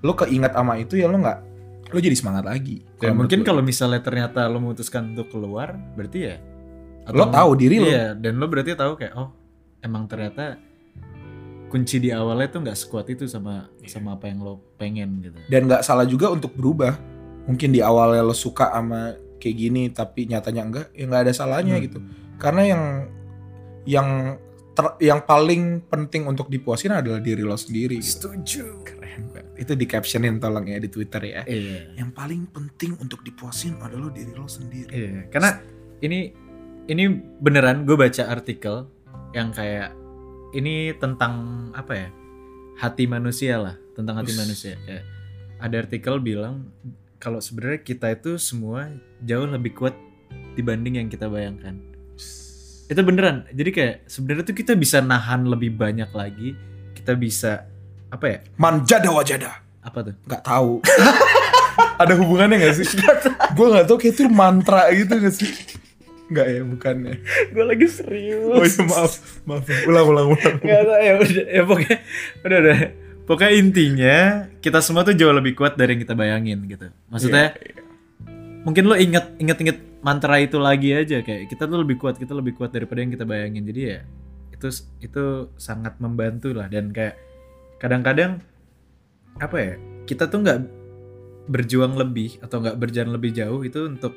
lo 0.00 0.12
keinget 0.14 0.52
sama 0.52 0.78
itu 0.78 0.94
ya 0.94 1.06
lo 1.06 1.18
nggak 1.18 1.38
lo 1.88 1.98
jadi 1.98 2.12
semangat 2.14 2.44
lagi 2.44 2.84
Kalau 3.00 3.16
mungkin 3.16 3.40
kalau 3.40 3.62
misalnya 3.62 3.98
ternyata 3.98 4.44
lo 4.44 4.60
memutuskan 4.60 5.16
untuk 5.16 5.32
keluar, 5.32 5.72
berarti 5.96 6.18
ya 6.20 6.36
lo 7.08 7.24
tahu 7.28 7.50
diri 7.56 7.80
lo 7.80 7.88
Iya, 7.88 8.12
dan 8.12 8.36
lo 8.36 8.44
berarti 8.46 8.76
tahu 8.76 8.92
kayak 8.94 9.16
oh, 9.16 9.32
emang 9.80 10.04
ternyata 10.04 10.60
kunci 11.68 12.00
di 12.00 12.08
awalnya 12.12 12.48
tuh 12.48 12.60
nggak 12.64 12.76
sekuat 12.76 13.06
itu 13.08 13.24
sama 13.24 13.68
Iya. 13.80 13.88
sama 13.88 14.16
apa 14.16 14.28
yang 14.28 14.40
lo 14.40 14.60
pengen 14.76 15.20
gitu. 15.20 15.36
dan 15.48 15.64
nggak 15.64 15.80
salah 15.80 16.04
juga 16.04 16.28
untuk 16.28 16.52
berubah 16.52 16.96
mungkin 17.44 17.72
di 17.72 17.80
awalnya 17.80 18.20
lo 18.20 18.32
suka 18.32 18.68
sama 18.68 19.16
kayak 19.36 19.56
gini 19.56 19.82
tapi 19.88 20.28
nyatanya 20.28 20.62
enggak 20.64 20.86
ya 20.92 21.04
nggak 21.04 21.22
ada 21.28 21.32
salahnya 21.32 21.76
Hmm. 21.76 21.84
gitu 21.84 21.98
karena 22.36 22.62
yang 22.64 22.82
yang 23.84 24.08
ter- 24.78 24.98
yang 25.02 25.20
paling 25.20 25.82
penting 25.84 26.22
untuk 26.24 26.46
dipuasin 26.46 26.94
adalah 26.94 27.18
diri 27.18 27.42
lo 27.42 27.58
sendiri 27.58 27.98
gitu. 27.98 28.30
Setuju. 28.30 28.64
keren 28.86 29.22
banget 29.28 29.50
itu 29.58 29.72
di 29.74 29.84
captionin 29.84 30.38
tolong 30.38 30.62
ya 30.64 30.78
di 30.78 30.86
twitter 30.86 31.18
ya 31.20 31.42
Iya. 31.42 31.98
yang 31.98 32.14
paling 32.14 32.46
penting 32.46 32.94
untuk 32.96 33.26
dipuasin 33.26 33.74
adalah 33.82 34.08
diri 34.08 34.30
lo 34.30 34.46
sendiri 34.46 34.86
Iya, 34.88 35.26
karena 35.28 35.58
ini 35.98 36.30
ini 36.86 37.04
beneran 37.42 37.82
gue 37.82 37.98
baca 37.98 38.30
artikel 38.30 38.86
yang 39.34 39.50
kayak 39.50 39.90
ini 40.54 40.94
tentang 40.94 41.34
apa 41.74 41.92
ya 41.92 42.08
hati 42.78 43.04
manusia 43.04 43.58
lah 43.58 43.74
tentang 43.92 44.14
hati 44.16 44.30
Us. 44.30 44.38
manusia 44.38 44.78
kayak 44.86 45.02
ada 45.58 45.74
artikel 45.76 46.22
bilang 46.22 46.70
kalau 47.18 47.42
sebenarnya 47.42 47.82
kita 47.82 48.14
itu 48.14 48.38
semua 48.38 48.94
jauh 49.20 49.44
lebih 49.44 49.74
kuat 49.74 49.98
dibanding 50.54 51.02
yang 51.02 51.10
kita 51.10 51.26
bayangkan 51.26 51.74
itu 52.88 53.00
beneran. 53.04 53.44
Jadi 53.52 53.70
kayak 53.70 53.94
sebenarnya 54.08 54.44
tuh 54.48 54.56
kita 54.56 54.72
bisa 54.72 54.98
nahan 54.98 55.44
lebih 55.44 55.76
banyak 55.76 56.08
lagi. 56.10 56.56
Kita 56.96 57.12
bisa 57.14 57.68
apa 58.08 58.24
ya? 58.26 58.38
Manjada 58.56 59.12
wajada. 59.12 59.60
Apa 59.84 60.08
tuh? 60.08 60.14
Nggak 60.24 60.42
tahu. 60.42 60.72
Ada 62.02 62.12
hubungannya 62.16 62.56
nggak 62.58 62.74
sih? 62.80 62.86
Gue 63.56 63.66
nggak 63.68 63.86
tahu 63.86 63.96
kayak 64.00 64.14
itu 64.16 64.22
mantra 64.26 64.88
gitu 64.90 65.12
nggak 65.12 65.34
sih? 65.34 65.50
Nggak 66.28 66.46
ya 66.48 66.60
bukannya. 66.64 67.14
Gue 67.52 67.64
lagi 67.64 67.86
serius. 67.88 68.44
Oh 68.48 68.64
iya 68.64 68.82
maaf. 68.84 69.12
Maaf. 69.44 69.64
Ulang 69.84 70.06
ulang 70.08 70.26
ulang. 70.32 70.56
Gak 70.60 70.80
tau 70.84 70.98
ya 71.00 71.12
udah 71.16 71.44
ya 71.44 71.62
pokoknya 71.64 71.96
udah 72.44 72.58
udah. 72.64 72.78
Pokoknya 73.28 73.52
intinya 73.60 74.16
kita 74.64 74.80
semua 74.80 75.04
tuh 75.04 75.12
jauh 75.12 75.36
lebih 75.36 75.52
kuat 75.52 75.76
dari 75.76 75.92
yang 75.96 76.00
kita 76.00 76.16
bayangin 76.16 76.64
gitu. 76.64 76.88
Maksudnya 77.12 77.52
Iya, 77.52 77.76
iya. 77.76 77.82
mungkin 78.64 78.82
lo 78.88 78.96
inget 78.96 79.24
inget 79.36 79.58
inget 79.60 79.78
mantra 79.98 80.38
itu 80.38 80.56
lagi 80.62 80.94
aja 80.94 81.20
kayak 81.20 81.50
kita 81.50 81.66
tuh 81.66 81.82
lebih 81.82 81.98
kuat 81.98 82.16
kita 82.18 82.30
lebih 82.30 82.54
kuat 82.54 82.70
daripada 82.70 83.02
yang 83.02 83.10
kita 83.10 83.26
bayangin. 83.26 83.66
Jadi 83.66 83.80
ya 83.82 84.00
itu 84.54 84.68
itu 85.02 85.24
sangat 85.58 85.98
membantu 85.98 86.54
lah. 86.54 86.70
Dan 86.70 86.90
kayak 86.94 87.18
kadang-kadang 87.78 88.42
apa 89.38 89.56
ya 89.58 89.72
kita 90.06 90.26
tuh 90.26 90.42
nggak 90.42 90.60
berjuang 91.48 91.94
lebih 91.96 92.38
atau 92.44 92.60
nggak 92.60 92.76
berjalan 92.76 93.14
lebih 93.14 93.30
jauh 93.32 93.62
itu 93.64 93.86
untuk 93.86 94.14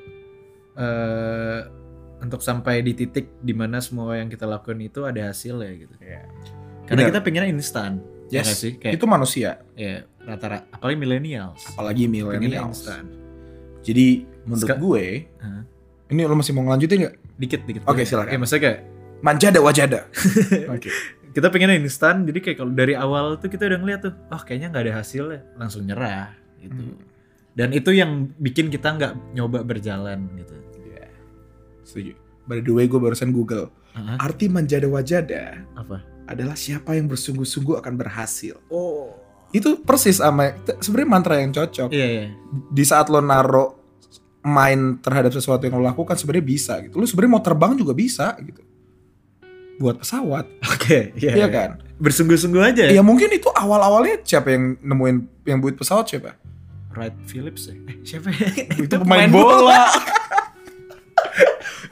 eh 0.75 1.61
untuk 2.21 2.37
sampai 2.45 2.85
di 2.85 2.93
titik 2.93 3.41
di 3.41 3.49
mana 3.49 3.81
semua 3.81 4.13
yang 4.13 4.29
kita 4.29 4.45
lakukan 4.45 4.77
itu 4.77 5.01
ada 5.09 5.33
hasilnya 5.33 5.71
gitu. 5.73 5.95
Iya. 6.01 6.21
karena 6.85 7.07
Benar. 7.07 7.09
kita 7.15 7.19
pengennya 7.25 7.49
instan 7.49 7.91
ya 8.29 8.41
Yes, 8.41 8.45
nggak 8.45 8.59
sih? 8.61 8.71
Kayak 8.77 8.93
itu 8.99 9.05
manusia. 9.09 9.49
ya 9.73 10.05
rata-rata 10.21 10.69
apalagi 10.69 10.97
millennials. 11.01 11.61
Apalagi 11.73 12.05
milenial 12.05 12.69
instan 12.69 13.05
jadi 13.81 14.05
menurut 14.43 14.69
gue 14.71 15.05
Hah? 15.37 15.61
ini 16.07 16.21
lo 16.21 16.33
masih 16.33 16.51
mau 16.51 16.63
ngelanjutin 16.63 16.97
nggak 17.01 17.15
dikit 17.37 17.61
dikit 17.65 17.81
Oke, 17.83 17.91
boleh. 17.95 18.05
silakan. 18.05 18.31
ya 18.31 18.37
maksudnya 18.37 18.63
kayak 18.63 18.79
manjada 19.19 19.59
wajada 19.59 19.99
oke 20.73 20.89
kita 21.31 21.47
pengennya 21.47 21.77
instan 21.77 22.23
jadi 22.23 22.39
kayak 22.39 22.57
kalau 22.57 22.71
dari 22.71 22.93
awal 22.93 23.37
tuh 23.37 23.47
kita 23.47 23.65
udah 23.65 23.77
ngeliat 23.77 24.01
tuh 24.01 24.13
oh 24.27 24.41
kayaknya 24.41 24.67
nggak 24.69 24.83
ada 24.83 24.93
hasilnya 24.97 25.39
langsung 25.55 25.83
nyerah 25.83 26.33
gitu 26.57 26.77
Hmm. 26.77 26.97
dan 27.51 27.69
itu 27.71 27.89
yang 27.89 28.31
bikin 28.35 28.67
kita 28.67 28.91
nggak 28.91 29.13
nyoba 29.33 29.61
berjalan 29.61 30.25
gitu 30.35 30.55
Iya. 30.81 31.05
setuju 31.81 32.13
By 32.41 32.57
the 32.59 32.73
way, 32.73 32.83
gue 32.83 32.97
barusan 32.97 33.29
Google. 33.29 33.69
Heeh. 33.93 34.17
Arti 34.17 34.49
manjada 34.49 34.89
wajada 34.89 35.61
Apa? 35.71 36.01
adalah 36.25 36.57
siapa 36.57 36.97
yang 36.97 37.05
bersungguh-sungguh 37.05 37.77
akan 37.77 37.93
berhasil. 37.95 38.57
Oh. 38.67 39.13
Itu 39.51 39.83
persis 39.83 40.19
sama 40.19 40.55
sebenarnya 40.79 41.09
mantra 41.09 41.35
yang 41.39 41.51
cocok. 41.51 41.89
Iya, 41.91 42.07
iya. 42.07 42.25
Di 42.71 42.83
saat 42.87 43.11
lo 43.11 43.19
naro 43.19 43.79
main 44.41 44.97
terhadap 45.03 45.29
sesuatu 45.31 45.67
yang 45.67 45.77
lo 45.77 45.85
lakukan 45.85 46.17
sebenarnya 46.17 46.45
bisa 46.45 46.73
gitu. 46.81 46.97
Lo 46.97 47.05
sebenarnya 47.05 47.31
mau 47.37 47.43
terbang 47.43 47.75
juga 47.77 47.93
bisa 47.93 48.33
gitu. 48.41 48.63
Buat 49.81 50.05
pesawat, 50.05 50.45
Oke, 50.77 51.09
iya. 51.17 51.33
iya 51.41 51.47
kan? 51.49 51.81
Bersungguh-sungguh 51.97 52.61
aja 52.61 52.85
Ya 52.93 53.01
mungkin 53.01 53.33
itu 53.33 53.49
awal-awalnya 53.49 54.21
siapa 54.21 54.53
yang 54.53 54.77
nemuin 54.77 55.17
yang 55.49 55.57
buat 55.57 55.73
pesawat 55.73 56.05
siapa? 56.05 56.37
Wright 56.93 57.15
Phillips 57.25 57.65
ya? 57.65 57.75
Eh, 57.89 57.97
siapa 58.05 58.29
ya? 58.29 58.45
itu 58.77 58.95
pemain 59.01 59.25
bola. 59.31 59.89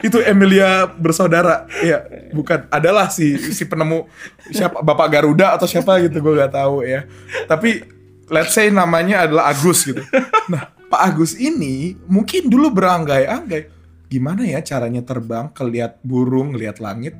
itu 0.00 0.18
Emilia 0.24 0.88
bersaudara. 0.88 1.68
Iya, 1.80 2.30
bukan. 2.32 2.66
Adalah 2.72 3.12
si 3.12 3.36
si 3.38 3.64
penemu 3.64 4.08
siapa 4.52 4.80
Bapak 4.80 5.08
Garuda 5.12 5.56
atau 5.56 5.68
siapa 5.68 6.00
gitu 6.04 6.20
gue 6.20 6.34
nggak 6.40 6.54
tahu 6.56 6.82
ya. 6.84 7.04
Tapi 7.46 7.84
let's 8.32 8.56
say 8.56 8.72
namanya 8.72 9.28
adalah 9.28 9.52
Agus 9.52 9.84
gitu. 9.84 10.00
Nah, 10.48 10.72
Pak 10.88 11.02
Agus 11.14 11.36
ini 11.36 11.94
mungkin 12.08 12.48
dulu 12.48 12.72
beranggai-anggai 12.72 13.78
gimana 14.10 14.42
ya 14.42 14.58
caranya 14.64 15.06
terbang, 15.06 15.52
keliat 15.54 16.02
burung, 16.02 16.56
lihat 16.56 16.82
langit. 16.82 17.14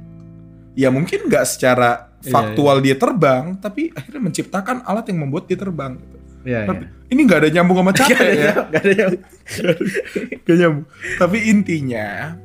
Ya 0.74 0.90
mungkin 0.90 1.28
nggak 1.30 1.46
secara 1.46 2.10
Iya, 2.20 2.36
faktual 2.36 2.84
dia 2.84 3.00
terbang, 3.00 3.56
tapi 3.56 3.88
akhirnya 3.96 4.20
menciptakan 4.20 4.84
alat 4.84 5.08
yang 5.08 5.24
membuat 5.24 5.48
dia 5.48 5.56
terbang. 5.56 5.96
Gitu. 5.96 6.16
Iya, 6.52 6.68
Tapi 6.68 6.84
ini 7.08 7.20
nggak 7.24 7.40
ada 7.40 7.48
nyambung 7.48 7.78
sama 7.80 7.92
capek 8.00 8.28
ya. 8.36 8.52
Gak 8.68 8.82
ada 8.84 8.92
yang... 8.92 9.12
Gak 10.44 10.56
nyambung. 10.60 10.86
Tapi 11.16 11.38
intinya 11.48 12.36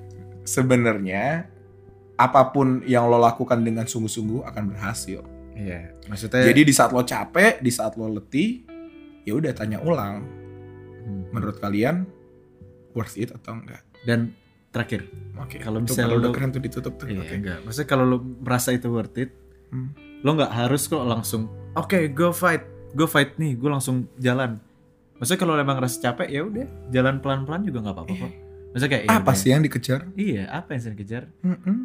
sebenarnya 0.46 1.50
apa 2.16 2.42
pun 2.50 2.80
yang 2.88 3.12
lo 3.12 3.20
lakukan 3.20 3.60
dengan 3.60 3.84
sungguh-sungguh 3.84 4.48
akan 4.48 4.72
berhasil. 4.72 5.20
Iya, 5.52 5.92
maksudnya... 6.08 6.48
Jadi 6.48 6.62
di 6.64 6.74
saat 6.74 6.92
lo 6.92 7.04
capek, 7.04 7.60
di 7.60 7.72
saat 7.72 7.96
lo 7.96 8.08
letih, 8.08 8.64
ya 9.24 9.36
udah 9.36 9.52
tanya 9.52 9.84
ulang. 9.84 10.24
Hmm. 11.04 11.24
Menurut 11.32 11.60
kalian 11.60 12.08
worth 12.94 13.20
it 13.20 13.32
atau 13.32 13.60
enggak? 13.60 13.84
Dan 14.08 14.32
terakhir, 14.72 15.08
Oke. 15.36 15.60
Kalau 15.60 15.80
misalnya 15.80 16.08
kalau 16.08 16.18
udah 16.20 16.30
lo- 16.32 16.36
keren 16.36 16.52
tuh 16.52 16.64
ditutup 16.64 16.94
tuh. 16.96 17.08
Iya, 17.08 17.24
Oke. 17.24 17.36
enggak. 17.36 17.60
Maksudnya 17.64 17.88
kalau 17.88 18.06
lo 18.08 18.18
merasa 18.22 18.72
itu 18.72 18.88
worth 18.88 19.16
it, 19.16 19.32
Hmm. 19.72 19.92
lo 20.24 20.36
nggak 20.36 20.54
harus 20.54 20.88
kok 20.88 21.04
langsung, 21.04 21.50
oke, 21.74 22.00
go 22.12 22.32
fight, 22.32 22.64
go 22.94 23.04
fight 23.04 23.36
nih, 23.36 23.56
gue 23.56 23.68
langsung 23.68 24.08
jalan. 24.16 24.56
Maksudnya 25.16 25.40
kalau 25.40 25.54
emang 25.56 25.80
rasa 25.80 26.00
capek 26.02 26.28
ya 26.28 26.42
udah, 26.44 26.68
jalan 26.92 27.20
pelan-pelan 27.20 27.64
juga 27.64 27.80
nggak 27.82 27.96
apa-apa 27.96 28.14
kok. 28.14 28.34
Maksudnya 28.76 28.92
kayak 28.92 29.04
ya 29.06 29.16
Apa 29.16 29.32
sih 29.34 29.50
yang 29.50 29.64
dikejar? 29.64 30.00
Iya, 30.14 30.44
apa 30.52 30.70
yang 30.70 30.82
saya 30.82 30.94
kejar? 30.94 31.24
Mm-mm. 31.40 31.78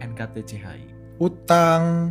NKTCHI. 0.00 0.82
Utang. 1.18 2.08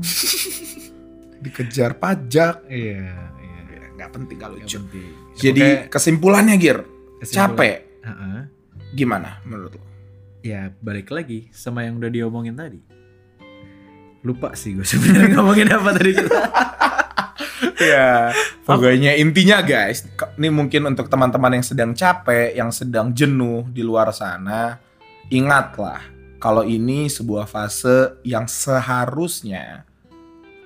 dikejar 1.43 1.97
pajak. 1.97 2.61
Iya, 2.67 3.01
iya. 3.17 3.59
Ya, 3.67 3.81
Nggak 3.97 4.09
penting 4.13 4.37
kalau 4.37 4.55
lucu. 4.55 4.77
penting. 4.77 5.09
Jadi 5.33 5.89
kesimpulannya 5.89 6.55
Gir, 6.55 6.85
Kesimpulan- 7.17 7.49
capek. 7.49 7.75
Heeh. 8.01 8.39
Gimana 8.93 9.41
menurut 9.41 9.73
lo? 9.73 9.83
Ya 10.41 10.69
balik 10.77 11.09
lagi 11.09 11.49
sama 11.49 11.81
yang 11.81 11.97
udah 11.97 12.09
diomongin 12.09 12.53
tadi. 12.53 12.77
Lupa 14.21 14.53
sih 14.53 14.73
gue 14.73 14.85
sebenarnya 14.85 15.33
ngomongin 15.33 15.65
apa 15.67 15.89
tadi 15.91 16.11
kita. 16.13 16.29
ya 17.77 18.31
pokoknya 18.67 19.17
intinya 19.17 19.61
guys 19.61 20.05
ini 20.37 20.49
mungkin 20.49 20.89
untuk 20.89 21.07
teman-teman 21.07 21.59
yang 21.59 21.65
sedang 21.65 21.91
capek 21.93 22.55
yang 22.57 22.69
sedang 22.73 23.13
jenuh 23.13 23.65
di 23.69 23.81
luar 23.85 24.11
sana 24.11 24.81
ingatlah 25.29 26.01
kalau 26.41 26.65
ini 26.65 27.05
sebuah 27.07 27.45
fase 27.45 28.17
yang 28.25 28.49
seharusnya 28.49 29.85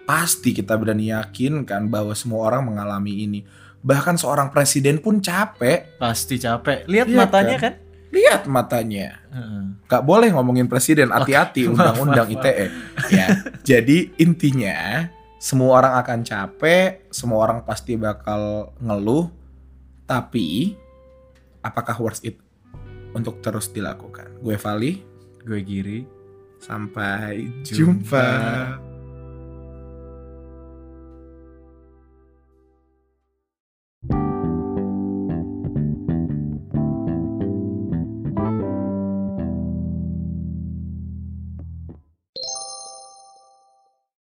pasti 0.06 0.54
kita 0.54 0.78
berani 0.78 1.12
yakinkan 1.12 1.90
bahwa 1.90 2.14
semua 2.14 2.48
orang 2.48 2.70
mengalami 2.72 3.26
ini 3.26 3.40
bahkan 3.86 4.18
seorang 4.18 4.50
presiden 4.50 4.98
pun 4.98 5.22
capek 5.22 6.02
Pasti 6.02 6.42
capek. 6.42 6.90
Lihat 6.90 7.06
Iya 7.06 7.18
matanya 7.22 7.58
kan? 7.62 7.74
kan? 7.78 7.86
lihat 8.16 8.42
matanya. 8.48 9.20
Gak 9.92 10.04
boleh 10.08 10.32
ngomongin 10.32 10.72
presiden, 10.72 11.12
hati-hati 11.12 11.68
undang-undang. 11.68 12.32
ITE. 12.40 12.72
Ya, 13.12 13.28
jadi 13.62 14.16
intinya 14.16 15.10
semua 15.46 15.78
orang 15.78 15.94
akan 16.02 16.20
capek, 16.26 17.06
semua 17.14 17.46
orang 17.46 17.62
pasti 17.62 17.94
bakal 17.94 18.74
ngeluh, 18.82 19.30
tapi 20.10 20.74
apakah 21.62 21.94
worth 22.02 22.26
it 22.26 22.42
untuk 23.14 23.46
terus 23.46 23.70
dilakukan? 23.70 24.42
Gue 24.42 24.58
Vali, 24.58 25.06
Gue 25.46 25.62
giri. 25.62 26.02
sampai 26.58 27.62
Jumpa. 27.62 27.78
jumpa. 27.78 28.30